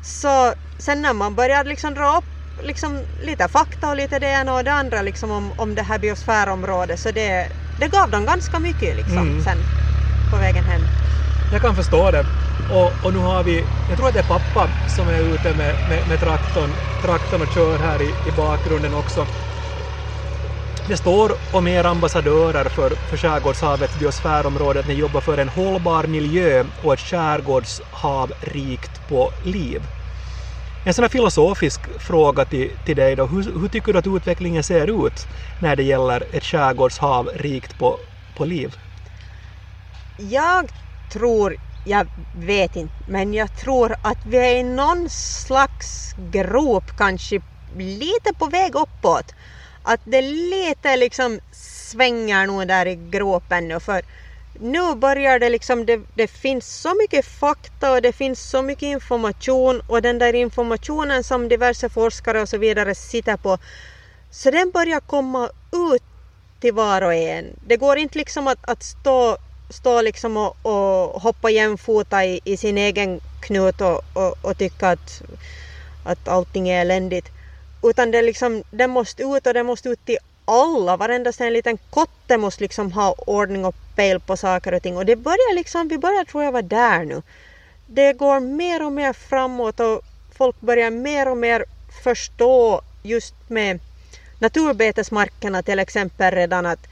Så 0.00 0.54
sen 0.78 1.02
när 1.02 1.12
man 1.12 1.34
började 1.36 1.68
liksom 1.70 1.94
dra 1.94 2.16
upp 2.18 2.29
liksom 2.62 3.04
lite 3.22 3.48
fakta 3.48 3.90
och 3.90 3.96
lite 3.96 4.18
det 4.18 4.26
ena 4.26 4.54
och 4.54 4.64
det 4.64 4.72
andra 4.72 5.02
liksom 5.02 5.30
om, 5.30 5.52
om 5.56 5.74
det 5.74 5.82
här 5.82 5.98
biosfärområdet 5.98 7.00
så 7.00 7.10
det, 7.10 7.48
det 7.76 7.88
gav 7.88 8.10
dem 8.10 8.26
ganska 8.26 8.58
mycket 8.58 8.96
liksom 8.96 9.18
mm. 9.18 9.44
sen 9.44 9.58
på 10.30 10.36
vägen 10.36 10.64
hem. 10.64 10.88
Jag 11.50 11.62
kan 11.62 11.76
förstå 11.76 12.10
det. 12.10 12.26
Och, 12.68 13.04
och 13.04 13.12
nu 13.12 13.18
har 13.18 13.44
vi, 13.44 13.68
jag 13.86 13.96
tror 13.96 14.08
att 14.08 14.14
det 14.14 14.20
är 14.20 14.22
pappa 14.22 14.70
som 14.86 15.08
är 15.08 15.34
ute 15.34 15.54
med, 15.54 15.76
med, 15.84 16.06
med 16.06 16.20
traktorn, 16.20 16.76
traktorn 17.02 17.42
och 17.42 17.48
kör 17.50 17.78
här 17.78 18.02
i, 18.02 18.14
i 18.24 18.30
bakgrunden 18.30 18.94
också. 18.94 19.26
Det 20.84 20.96
står 20.96 21.36
om 21.50 21.66
er 21.66 21.84
ambassadörer 21.84 22.68
för, 22.68 22.96
för 23.06 23.16
Skärgårdshavets 23.16 23.96
biosfärområde 23.96 24.80
att 24.80 24.86
ni 24.86 24.94
jobbar 24.94 25.20
för 25.20 25.38
en 25.38 25.48
hållbar 25.48 26.06
miljö 26.06 26.64
och 26.76 26.92
ett 26.92 27.00
skärgårdshav 27.00 28.32
rikt 28.40 29.06
på 29.06 29.32
liv. 29.42 29.86
En 30.84 30.94
sån 30.94 31.02
här 31.02 31.08
filosofisk 31.08 31.86
fråga 31.98 32.44
till, 32.44 32.76
till 32.84 32.96
dig 32.96 33.16
då. 33.16 33.26
Hur, 33.26 33.60
hur, 33.60 33.68
tycker 33.68 33.92
du 33.92 33.98
att 33.98 34.06
utvecklingen 34.06 34.62
ser 34.62 35.06
ut 35.06 35.28
när 35.58 35.76
det 35.76 35.82
gäller 35.82 36.26
ett 36.32 36.44
skärgårdshav 36.44 37.30
rikt 37.34 37.78
på, 37.78 37.98
på 38.34 38.44
liv? 38.44 38.74
Jag 40.16 40.70
tror, 41.12 41.56
jag 41.84 42.08
vet 42.32 42.76
inte, 42.76 42.94
men 43.06 43.34
jag 43.34 43.52
tror 43.52 43.96
att 44.02 44.18
vi 44.22 44.36
är 44.36 44.56
i 44.56 44.62
någon 44.62 45.08
slags 45.10 46.12
grop 46.16 46.90
kanske 46.96 47.40
lite 47.76 48.34
på 48.38 48.46
väg 48.46 48.74
uppåt. 48.74 49.34
Att 49.82 50.00
det 50.04 50.22
lite 50.22 50.96
liksom 50.96 51.40
svänger 51.52 52.46
nog 52.46 52.68
där 52.68 52.86
i 52.86 53.10
gropen 53.10 53.68
nu 53.68 53.80
för 53.80 54.02
nu 54.60 54.94
börjar 54.94 55.38
det 55.38 55.48
liksom, 55.48 55.86
det, 55.86 56.00
det, 56.14 56.28
finns 56.28 56.80
så 56.80 56.94
mycket 56.94 57.26
fakta 57.26 57.92
och 57.92 58.02
det 58.02 58.12
finns 58.12 58.50
så 58.50 58.62
mycket 58.62 58.82
information 58.82 59.82
och 59.86 60.02
den 60.02 60.18
där 60.18 60.34
informationen 60.34 61.24
som 61.24 61.48
diverse 61.48 61.88
forskare 61.88 62.40
och 62.40 62.48
så 62.48 62.58
vidare 62.58 62.94
sitter 62.94 63.36
på, 63.36 63.58
så 64.30 64.50
den 64.50 64.70
börjar 64.70 65.00
komma 65.00 65.50
ut 65.72 66.02
till 66.60 66.74
var 66.74 67.02
och 67.02 67.14
en. 67.14 67.46
Det 67.66 67.76
går 67.76 67.98
inte 67.98 68.18
liksom 68.18 68.46
att, 68.46 68.58
att 68.62 68.82
stå, 68.82 69.36
stå 69.70 70.02
liksom 70.02 70.36
och, 70.36 70.56
och 70.62 71.22
hoppa 71.22 71.50
jämfota 71.50 72.24
i, 72.24 72.40
i 72.44 72.56
sin 72.56 72.78
egen 72.78 73.20
knut 73.40 73.80
och, 73.80 74.02
och, 74.12 74.34
och 74.42 74.58
tycka 74.58 74.88
att, 74.88 75.22
att 76.04 76.28
allting 76.28 76.68
är 76.68 76.80
eländigt. 76.80 77.28
Utan 77.82 78.10
det, 78.10 78.22
liksom, 78.22 78.62
det 78.70 78.86
måste 78.86 79.22
ut 79.22 79.46
och 79.46 79.54
det 79.54 79.62
måste 79.62 79.88
ut 79.88 80.04
till 80.04 80.18
alla, 80.44 80.96
varenda 80.96 81.32
en 81.38 81.52
liten 81.52 81.78
kotte 81.90 82.38
måste 82.38 82.62
liksom 82.62 82.92
ha 82.92 83.14
ordning 83.26 83.64
och 83.64 83.74
pejl 84.00 84.20
på 84.20 84.36
saker 84.36 84.74
och 84.74 84.82
ting 84.82 84.96
och 84.96 85.06
det 85.06 85.16
börjar 85.16 85.54
liksom, 85.54 85.88
vi 85.88 85.98
börjar 85.98 86.24
tror 86.24 86.44
jag 86.44 86.52
vara 86.52 86.62
där 86.62 87.04
nu. 87.04 87.22
Det 87.86 88.12
går 88.12 88.40
mer 88.40 88.86
och 88.86 88.92
mer 88.92 89.12
framåt 89.12 89.80
och 89.80 90.00
folk 90.38 90.60
börjar 90.60 90.90
mer 90.90 91.28
och 91.28 91.36
mer 91.36 91.64
förstå 92.04 92.80
just 93.02 93.34
med 93.46 93.78
naturbetesmarkerna 94.38 95.62
till 95.62 95.78
exempel 95.78 96.34
redan 96.34 96.66
att 96.66 96.86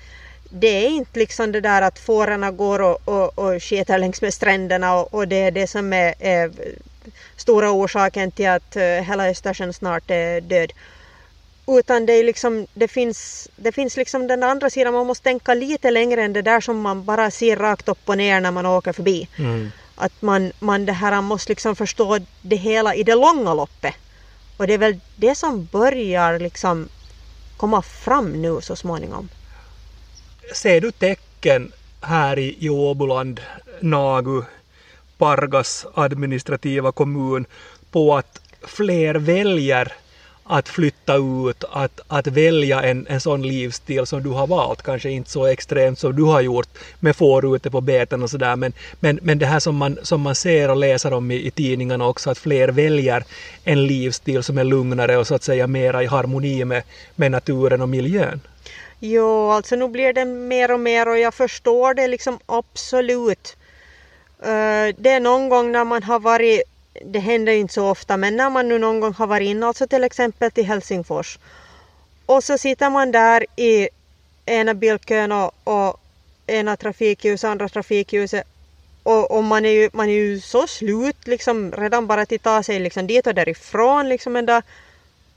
det 0.51 0.87
är 0.87 0.89
inte 0.89 1.19
liksom 1.19 1.53
det 1.53 1.61
där 1.61 1.83
att 1.83 1.99
fårarna 1.99 2.51
går 2.51 2.81
och, 2.81 2.99
och, 3.05 3.39
och 3.39 3.63
skiter 3.63 3.99
längs 3.99 4.23
med 4.23 4.35
stränderna 4.35 4.95
och, 4.95 5.15
och, 5.15 5.29
det 5.29 5.37
är 5.37 5.51
det 5.51 5.67
som 5.67 5.93
är, 5.93 6.15
är 6.19 6.51
stora 7.37 7.71
orsaken 7.71 8.31
till 8.31 8.49
att 8.49 8.77
eh, 8.77 8.83
hela 8.83 9.29
Östersjön 9.29 9.73
snart 9.73 10.11
är 10.11 10.41
död. 10.41 10.73
Utan 11.69 12.07
det, 12.07 12.13
är 12.13 12.25
liksom, 12.25 12.67
det, 12.75 12.89
finns, 12.89 13.49
det 13.57 13.73
finns 13.73 13.97
liksom 13.97 14.27
den 14.27 14.43
andra 14.43 14.71
sidan, 14.71 14.95
man 14.95 15.07
måste 15.07 15.25
tänka 15.25 15.55
lite 15.55 15.91
längre 15.91 16.23
än 16.23 16.33
det 16.33 16.43
där 16.43 16.61
som 16.61 16.81
man 16.81 17.05
bara 17.05 17.31
ser 17.31 17.57
rakt 17.57 17.89
upp 17.89 17.99
och 18.05 18.17
ner 18.17 18.41
när 18.41 18.51
man 18.51 18.67
åker 18.67 18.93
förbi. 18.93 19.29
Mm. 19.37 19.71
Att 19.95 20.23
man, 20.23 20.53
man 20.59 20.87
det 20.87 20.93
här 20.93 21.21
måste 21.23 21.53
liksom 21.53 21.77
förstå 21.77 22.19
det 22.43 22.57
hela 22.57 22.95
i 22.95 23.03
det 23.03 23.15
långa 23.15 23.55
loppet. 23.55 23.95
Och 24.57 24.67
det 24.67 24.75
är 24.75 24.79
väl 24.79 25.01
det 25.17 25.35
som 25.35 25.65
börjar 25.65 26.39
liksom 26.39 26.89
komma 27.57 27.83
fram 27.83 28.43
nu 28.43 28.61
så 28.61 28.77
småningom. 28.77 29.29
Ser 30.55 30.81
du 30.81 30.91
tecken 30.91 31.73
här 32.01 32.39
i, 32.39 32.57
i 32.59 32.69
Åboland, 32.69 33.41
Nagu, 33.81 34.43
Pargas 35.19 35.87
administrativa 35.95 36.93
kommun 36.93 37.47
på 37.91 38.17
att 38.17 38.41
fler 38.63 39.15
väljer 39.15 39.93
att 40.49 40.69
flytta 40.69 41.17
ut, 41.17 41.65
att, 41.71 42.01
att 42.09 42.27
välja 42.27 42.83
en, 42.83 43.07
en 43.09 43.21
sån 43.21 43.43
livsstil 43.43 44.07
som 44.07 44.23
du 44.23 44.31
har 44.31 44.47
valt, 44.47 44.83
kanske 44.83 45.11
inte 45.11 45.31
så 45.31 45.47
extremt 45.47 45.99
som 45.99 46.17
du 46.17 46.23
har 46.23 46.41
gjort 46.41 46.69
med 47.01 47.17
får 47.17 47.57
ute 47.57 47.71
på 47.71 47.81
beten 47.81 48.23
och 48.23 48.31
sådär, 48.31 48.57
men, 48.57 48.73
men, 49.01 49.19
men 49.23 49.39
det 49.39 49.47
här 49.47 49.61
som 49.61 49.77
man, 49.77 49.99
som 50.03 50.21
man 50.21 50.35
ser 50.35 50.71
och 50.71 50.77
läser 50.77 51.13
om 51.13 51.31
i, 51.31 51.47
i 51.47 51.51
tidningarna 51.51 52.07
också, 52.07 52.31
att 52.31 52.39
fler 52.39 52.69
väljer 52.69 53.25
en 53.65 53.87
livsstil 53.87 54.43
som 54.43 54.59
är 54.59 54.65
lugnare 54.65 55.17
och 55.17 55.27
så 55.27 55.35
att 55.35 55.43
säga 55.43 55.67
mera 55.67 56.03
i 56.03 56.07
harmoni 56.07 56.65
med, 56.65 56.83
med 57.17 57.31
naturen 57.31 57.81
och 57.81 57.89
miljön. 57.89 58.41
Jo, 59.01 59.51
alltså 59.51 59.77
nu 59.77 59.89
blir 59.89 60.13
det 60.13 60.25
mer 60.25 60.71
och 60.71 60.81
mer 60.81 61.09
och 61.09 61.19
jag 61.19 61.35
förstår 61.35 61.95
det 61.95 62.09
liksom 62.09 62.39
absolut. 62.47 63.57
Uh, 64.41 64.95
det 64.99 65.11
är 65.11 65.21
någon 65.21 65.49
gång 65.49 65.73
när 65.73 65.85
man 65.85 66.03
har 66.03 66.21
varit, 66.21 66.63
det 67.05 67.19
händer 67.19 67.53
inte 67.53 67.75
så 67.75 67.91
ofta, 67.91 68.17
men 68.17 68.37
när 68.37 68.51
man 68.51 68.69
nu 68.69 68.79
någon 68.79 69.01
gång 69.01 69.15
har 69.15 69.27
varit 69.27 69.47
inne, 69.47 69.67
alltså 69.67 69.87
till 69.87 70.05
exempel 70.05 70.51
till 70.51 70.65
Helsingfors, 70.65 71.39
och 72.27 72.45
så 72.45 72.59
sitter 72.59 72.91
man 72.91 73.13
där 73.13 73.47
i 73.57 73.89
ena 74.47 74.75
bilkön 74.75 75.33
och, 75.33 75.53
och 75.65 76.01
ena 76.47 76.77
trafikljuset, 76.77 77.51
andra 77.51 77.69
trafikljuset 77.69 78.47
och, 79.09 79.31
och, 79.31 79.45
man, 79.45 79.65
är 79.65 79.71
ju, 79.71 79.91
man 79.93 80.09
är 80.09 80.13
ju 80.13 80.41
så 80.41 80.67
slut 80.67 81.27
liksom 81.27 81.73
redan 81.73 82.07
bara 82.07 82.21
att 82.21 82.43
ta 82.43 82.63
sig 82.63 82.79
liksom 82.79 83.07
dit 83.07 83.27
och 83.27 83.35
därifrån 83.35 84.09
liksom 84.09 84.37
en 84.37 84.47
dag. 84.47 84.63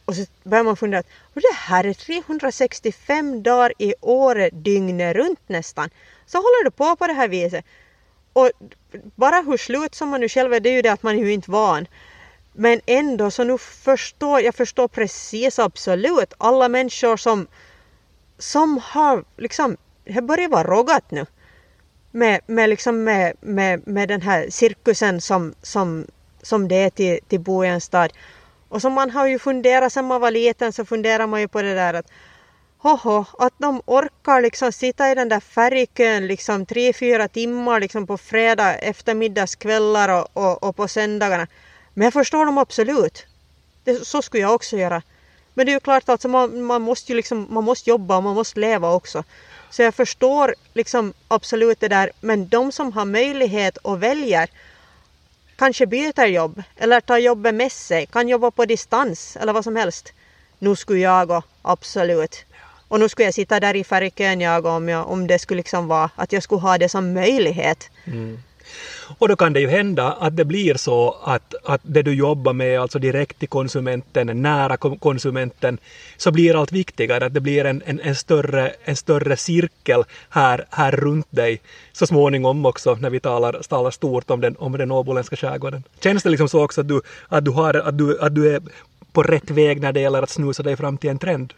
Och 0.06 0.16
så 0.16 0.26
börjar 0.44 0.64
man 0.64 0.78
fundera 0.78 1.00
att 1.00 1.08
det 1.34 1.56
här 1.56 1.84
är 1.84 1.94
365 1.94 3.44
dagar 3.44 3.74
i 3.78 3.94
året 4.02 4.50
dygnet 4.54 5.16
runt 5.16 5.40
nästan. 5.48 5.90
Så 6.26 6.38
håller 6.38 6.64
det 6.64 6.72
på 6.72 6.96
på 6.96 7.08
det 7.08 7.14
här 7.14 7.28
viset. 7.28 7.66
Och 8.34 8.50
bara 9.16 9.42
hur 9.42 9.58
slut 9.58 9.96
som 9.96 10.10
man 10.10 10.22
nu 10.22 10.30
själv 10.30 10.54
är, 10.54 10.60
det 10.60 10.70
är 10.70 10.74
ju 10.74 10.82
det 10.82 10.92
att 10.92 11.04
man 11.04 11.20
är 11.20 11.24
ju 11.24 11.34
inte 11.34 11.52
van. 11.52 11.88
Men 12.54 12.82
ändå 12.86 13.32
så 13.32 13.44
nu 13.44 13.58
förstår 13.58 14.42
jag 14.42 14.56
förstår 14.56 14.88
precis 14.88 15.60
absolut 15.60 16.34
alla 16.38 16.70
människor 16.70 17.18
som, 17.18 17.48
som 18.38 18.80
har 18.84 19.24
liksom, 19.38 19.78
det 20.04 20.22
börjar 20.22 20.50
vara 20.50 20.64
rågat 20.64 21.12
nu. 21.12 21.26
Med, 22.12 22.42
med, 22.46 22.70
liksom 22.70 23.04
med, 23.04 23.34
med, 23.42 23.88
med 23.88 24.08
den 24.10 24.22
här 24.22 24.50
cirkusen 24.50 25.22
som, 25.22 25.54
som, 25.62 26.06
som 26.42 26.68
det 26.68 26.76
är 26.76 26.90
till, 26.90 27.20
till 27.28 27.40
bo 27.40 27.66
i 27.66 27.68
en 27.68 27.82
stad. 27.82 28.14
Och 28.70 28.82
som 28.82 28.94
man 28.94 29.10
har 29.10 29.28
ju 29.28 29.40
funderat 29.40 29.94
sen 29.94 30.06
man 30.06 30.22
var 30.22 30.32
liten 30.32 30.74
så 30.74 30.86
funderar 30.86 31.28
man 31.28 31.42
ju 31.42 31.48
på 31.48 31.62
det 31.62 31.74
där 31.74 31.94
att 31.94 32.08
hoho, 32.82 33.26
att 33.38 33.54
de 33.58 33.82
orkar 33.86 34.42
liksom 34.42 34.72
sitta 34.72 35.12
i 35.12 35.16
den 35.16 35.30
där 35.30 35.40
färgkön 35.40 36.28
liksom 36.28 36.66
tre, 36.66 36.94
fyra 36.94 37.28
timmar 37.28 37.80
liksom 37.80 38.08
på 38.08 38.18
fredag 38.18 38.76
eftermiddagskvällar 38.76 40.10
och, 40.10 40.28
och, 40.34 40.64
och 40.64 40.76
på 40.76 40.88
söndagarna. 40.88 41.48
Men 41.94 42.04
jag 42.04 42.14
förstår 42.14 42.46
dem 42.46 42.58
absolut. 42.58 43.26
Det, 43.84 44.08
så 44.08 44.22
skulle 44.22 44.44
jag 44.44 44.56
också 44.56 44.78
göra. 44.78 45.02
Men 45.54 45.66
det 45.66 45.72
är 45.72 45.74
ju 45.74 45.80
klart 45.80 46.04
att 46.04 46.10
alltså 46.10 46.28
man, 46.28 46.64
man, 46.64 46.82
måste 46.82 47.12
ju 47.12 47.16
liksom, 47.16 47.48
man 47.50 47.64
måste 47.64 47.90
jobba 47.90 48.18
och 48.18 48.24
man 48.24 48.36
måste 48.36 48.60
leva 48.60 48.94
också. 48.94 49.24
Så 49.70 49.82
jag 49.82 49.96
förstår 49.96 50.56
liksom 50.74 51.14
absolut 51.28 51.80
det 51.80 51.88
där. 51.88 52.12
Men 52.22 52.48
de 52.48 52.72
som 52.72 52.94
har 52.94 53.06
möjlighet 53.06 53.78
och 53.78 54.04
väljer 54.04 54.50
kanske 55.56 55.86
byter 55.86 56.26
jobb 56.26 56.64
eller 56.78 57.02
tar 57.02 57.18
jobbet 57.18 57.56
med 57.56 57.72
sig, 57.72 58.06
kan 58.06 58.28
jobba 58.28 58.52
på 58.52 58.66
distans 58.66 59.38
eller 59.42 59.54
vad 59.54 59.64
som 59.64 59.76
helst. 59.76 60.14
Nu 60.60 60.76
skulle 60.76 61.00
jag 61.00 61.28
gå, 61.28 61.44
absolut. 61.62 62.46
Och 62.92 63.00
nu 63.00 63.10
skulle 63.10 63.26
jag 63.26 63.34
sitta 63.34 63.60
där 63.60 63.76
i 63.76 63.84
färgkön 63.84 64.42
jag 64.42 64.66
om, 64.66 64.90
jag, 64.90 65.10
om 65.10 65.28
det 65.28 65.40
skulle 65.40 65.58
liksom 65.58 65.88
vara 65.88 66.10
att 66.16 66.32
jag 66.34 66.44
skulle 66.44 66.62
ha 66.62 66.78
det 66.78 66.90
som 66.90 67.14
möjlighet. 67.14 67.90
Mm. 68.06 68.40
Och 69.18 69.28
då 69.28 69.36
kan 69.36 69.54
det 69.54 69.60
ju 69.60 69.68
hända 69.68 70.12
att 70.12 70.38
det 70.38 70.46
blir 70.46 70.76
så 70.76 71.18
att, 71.24 71.56
att 71.64 71.82
det 71.84 72.02
du 72.02 72.14
jobbar 72.14 72.54
med, 72.54 72.80
alltså 72.80 73.00
direkt 73.00 73.40
till 73.40 73.48
konsumenten, 73.48 74.42
nära 74.42 74.78
konsumenten, 74.78 75.78
så 76.18 76.32
blir 76.32 76.60
allt 76.60 76.72
viktigare, 76.72 77.26
att 77.26 77.34
det 77.34 77.40
blir 77.40 77.66
en, 77.66 77.82
en, 77.86 78.00
en, 78.00 78.16
större, 78.16 78.74
en 78.84 78.96
större 78.96 79.38
cirkel 79.38 80.04
här, 80.30 80.66
här 80.70 80.92
runt 80.92 81.28
dig 81.30 81.62
så 81.92 82.08
småningom 82.08 82.66
också 82.66 82.96
när 82.96 83.10
vi 83.10 83.20
talar, 83.20 83.62
talar 83.70 83.92
stort 83.92 84.32
om 84.32 84.42
den, 84.42 84.56
om 84.60 84.72
den 84.72 84.92
åboländska 84.92 85.36
skärgården. 85.36 85.84
Känns 86.04 86.24
det 86.24 86.30
liksom 86.30 86.50
så 86.50 86.64
också 86.64 86.82
att 86.82 86.88
du, 86.88 87.02
att, 87.28 87.46
du 87.46 87.52
har, 87.52 87.74
att, 87.74 87.98
du, 87.98 88.20
att 88.20 88.36
du 88.36 88.56
är 88.56 88.62
på 89.12 89.24
rätt 89.24 89.52
väg 89.52 89.82
när 89.82 89.92
det 89.92 90.00
gäller 90.00 90.22
att 90.22 90.30
snusa 90.30 90.64
dig 90.64 90.76
fram 90.76 90.98
till 90.98 91.10
en 91.10 91.20
trend? 91.20 91.54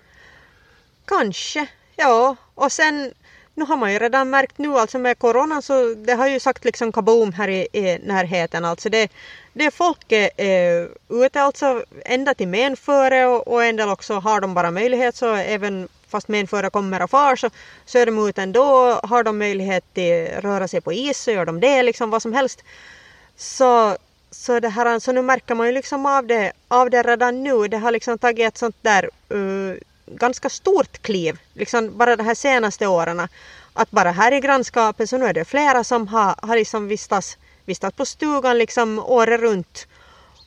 Kanske, 1.05 1.67
ja. 1.95 2.35
Och 2.55 2.71
sen 2.71 3.13
nu 3.55 3.65
har 3.65 3.77
man 3.77 3.93
ju 3.93 3.99
redan 3.99 4.29
märkt 4.29 4.57
nu 4.57 4.77
alltså 4.77 4.99
med 4.99 5.19
coronan 5.19 5.61
så 5.61 5.93
det 5.93 6.13
har 6.13 6.27
ju 6.27 6.39
sagt 6.39 6.65
liksom 6.65 6.91
kaboom 6.91 7.33
här 7.33 7.47
i, 7.47 7.67
i 7.73 7.99
närheten 8.03 8.65
alltså 8.65 8.89
det, 8.89 9.11
det 9.53 9.71
folk 9.71 10.11
är 10.11 10.29
eh, 10.37 10.87
ute 11.09 11.41
alltså 11.41 11.83
ända 12.05 12.33
till 12.33 12.47
menföre 12.47 13.25
och, 13.25 13.47
och 13.47 13.63
en 13.63 13.75
del 13.75 13.89
också 13.89 14.13
har 14.13 14.41
de 14.41 14.53
bara 14.53 14.71
möjlighet 14.71 15.15
så 15.15 15.33
även 15.35 15.87
fast 16.13 16.27
menföre 16.27 16.69
kommer 16.69 17.03
och 17.03 17.09
far 17.09 17.35
så, 17.35 17.49
så 17.85 17.97
är 17.97 18.05
de 18.05 18.27
ute 18.27 18.41
ändå 18.41 18.99
har 19.03 19.23
de 19.23 19.37
möjlighet 19.37 19.83
att 19.83 20.43
röra 20.43 20.67
sig 20.67 20.81
på 20.81 20.93
is 20.93 21.17
så 21.17 21.31
gör 21.31 21.45
de 21.45 21.59
det 21.59 21.83
liksom 21.83 22.09
vad 22.09 22.21
som 22.21 22.33
helst. 22.33 22.63
Så, 23.35 23.97
så, 24.31 24.59
det 24.59 24.69
här, 24.69 24.99
så 24.99 25.11
nu 25.11 25.21
märker 25.21 25.55
man 25.55 25.67
ju 25.67 25.73
liksom 25.73 26.05
av 26.05 26.27
det, 26.27 26.51
av 26.67 26.89
det 26.89 27.03
redan 27.03 27.43
nu. 27.43 27.67
Det 27.67 27.77
har 27.77 27.91
liksom 27.91 28.17
tagit 28.17 28.47
ett 28.47 28.57
sånt 28.57 28.75
där 28.81 29.09
uh, 29.33 29.75
ganska 30.05 30.49
stort 30.49 31.01
kliv, 31.01 31.39
liksom 31.53 31.97
bara 31.97 32.15
de 32.15 32.23
här 32.23 32.35
senaste 32.35 32.87
åren. 32.87 33.27
Att 33.73 33.91
bara 33.91 34.11
här 34.11 34.31
i 34.31 34.39
grannskapet 34.39 35.09
så 35.09 35.17
nu 35.17 35.25
är 35.25 35.33
det 35.33 35.45
flera 35.45 35.83
som 35.83 36.07
har, 36.07 36.35
har 36.41 36.55
liksom 36.55 36.87
vistats, 36.87 37.37
vistats 37.65 37.97
på 37.97 38.05
stugan 38.05 38.57
liksom 38.57 38.99
året 38.99 39.39
runt. 39.39 39.87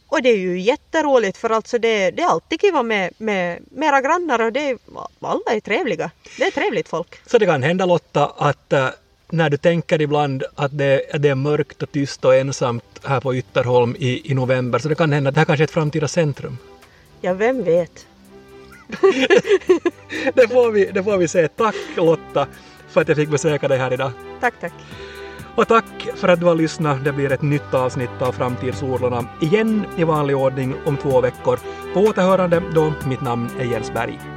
Och 0.08 0.22
det 0.22 0.28
är 0.28 0.36
ju 0.36 0.60
jätteroligt 0.60 1.38
för 1.38 1.50
alltså 1.50 1.78
det, 1.78 2.10
det 2.10 2.22
är 2.22 2.26
alltid 2.26 2.60
kul 2.60 2.82
med, 2.82 3.12
med 3.18 3.62
mera 3.70 4.00
grannar 4.00 4.40
och 4.40 4.52
det 4.52 4.70
är, 4.70 4.78
alla 5.20 5.40
är 5.46 5.60
trevliga. 5.60 6.10
Det 6.38 6.44
är 6.44 6.50
trevligt 6.50 6.88
folk. 6.88 7.20
Så 7.26 7.38
det 7.38 7.46
kan 7.46 7.62
hända 7.62 7.86
Lotta 7.86 8.32
att 8.36 8.72
äh, 8.72 8.88
när 9.30 9.50
du 9.50 9.56
tänker 9.56 10.00
ibland 10.00 10.44
att 10.54 10.78
det, 10.78 11.14
att 11.14 11.22
det 11.22 11.28
är 11.28 11.34
mörkt 11.34 11.82
och 11.82 11.92
tyst 11.92 12.24
och 12.24 12.34
ensamt 12.34 12.84
här 13.04 13.20
på 13.20 13.34
Ytterholm 13.34 13.96
i, 13.98 14.30
i 14.30 14.34
november 14.34 14.78
så 14.78 14.88
det 14.88 14.94
kan 14.94 15.12
hända 15.12 15.28
att 15.28 15.34
det 15.34 15.40
här 15.40 15.44
kanske 15.44 15.62
är 15.62 15.64
ett 15.64 15.70
framtida 15.70 16.08
centrum. 16.08 16.58
Ja, 17.20 17.34
vem 17.34 17.64
vet? 17.64 18.06
Det, 20.34 20.48
får 20.48 20.72
vi, 20.72 20.90
det 20.94 21.04
får 21.04 21.18
vi 21.18 21.28
se. 21.28 21.48
Tack 21.48 21.74
Lotta 21.96 22.46
för 22.88 23.00
att 23.00 23.08
jag 23.08 23.16
fick 23.16 23.28
besöka 23.28 23.68
dig 23.68 23.78
här 23.78 23.92
idag. 23.92 24.10
Tack, 24.40 24.54
tack. 24.60 24.72
Och 25.56 25.68
tack 25.68 26.08
för 26.14 26.28
att 26.28 26.40
du 26.40 26.46
har 26.46 26.54
lyssnat. 26.54 27.04
Det 27.04 27.12
blir 27.12 27.32
ett 27.32 27.42
nytt 27.42 27.74
avsnitt 27.74 28.22
av 28.22 28.32
Framtidsorlorna 28.32 29.28
igen 29.40 29.86
i 29.96 30.04
vanlig 30.04 30.36
ordning 30.36 30.74
om 30.84 30.96
två 30.96 31.20
veckor. 31.20 31.58
På 31.94 32.00
återhörande 32.00 32.62
då. 32.74 32.92
Mitt 33.06 33.20
namn 33.20 33.50
är 33.58 33.64
Jens 33.64 33.92
Berg. 33.92 34.35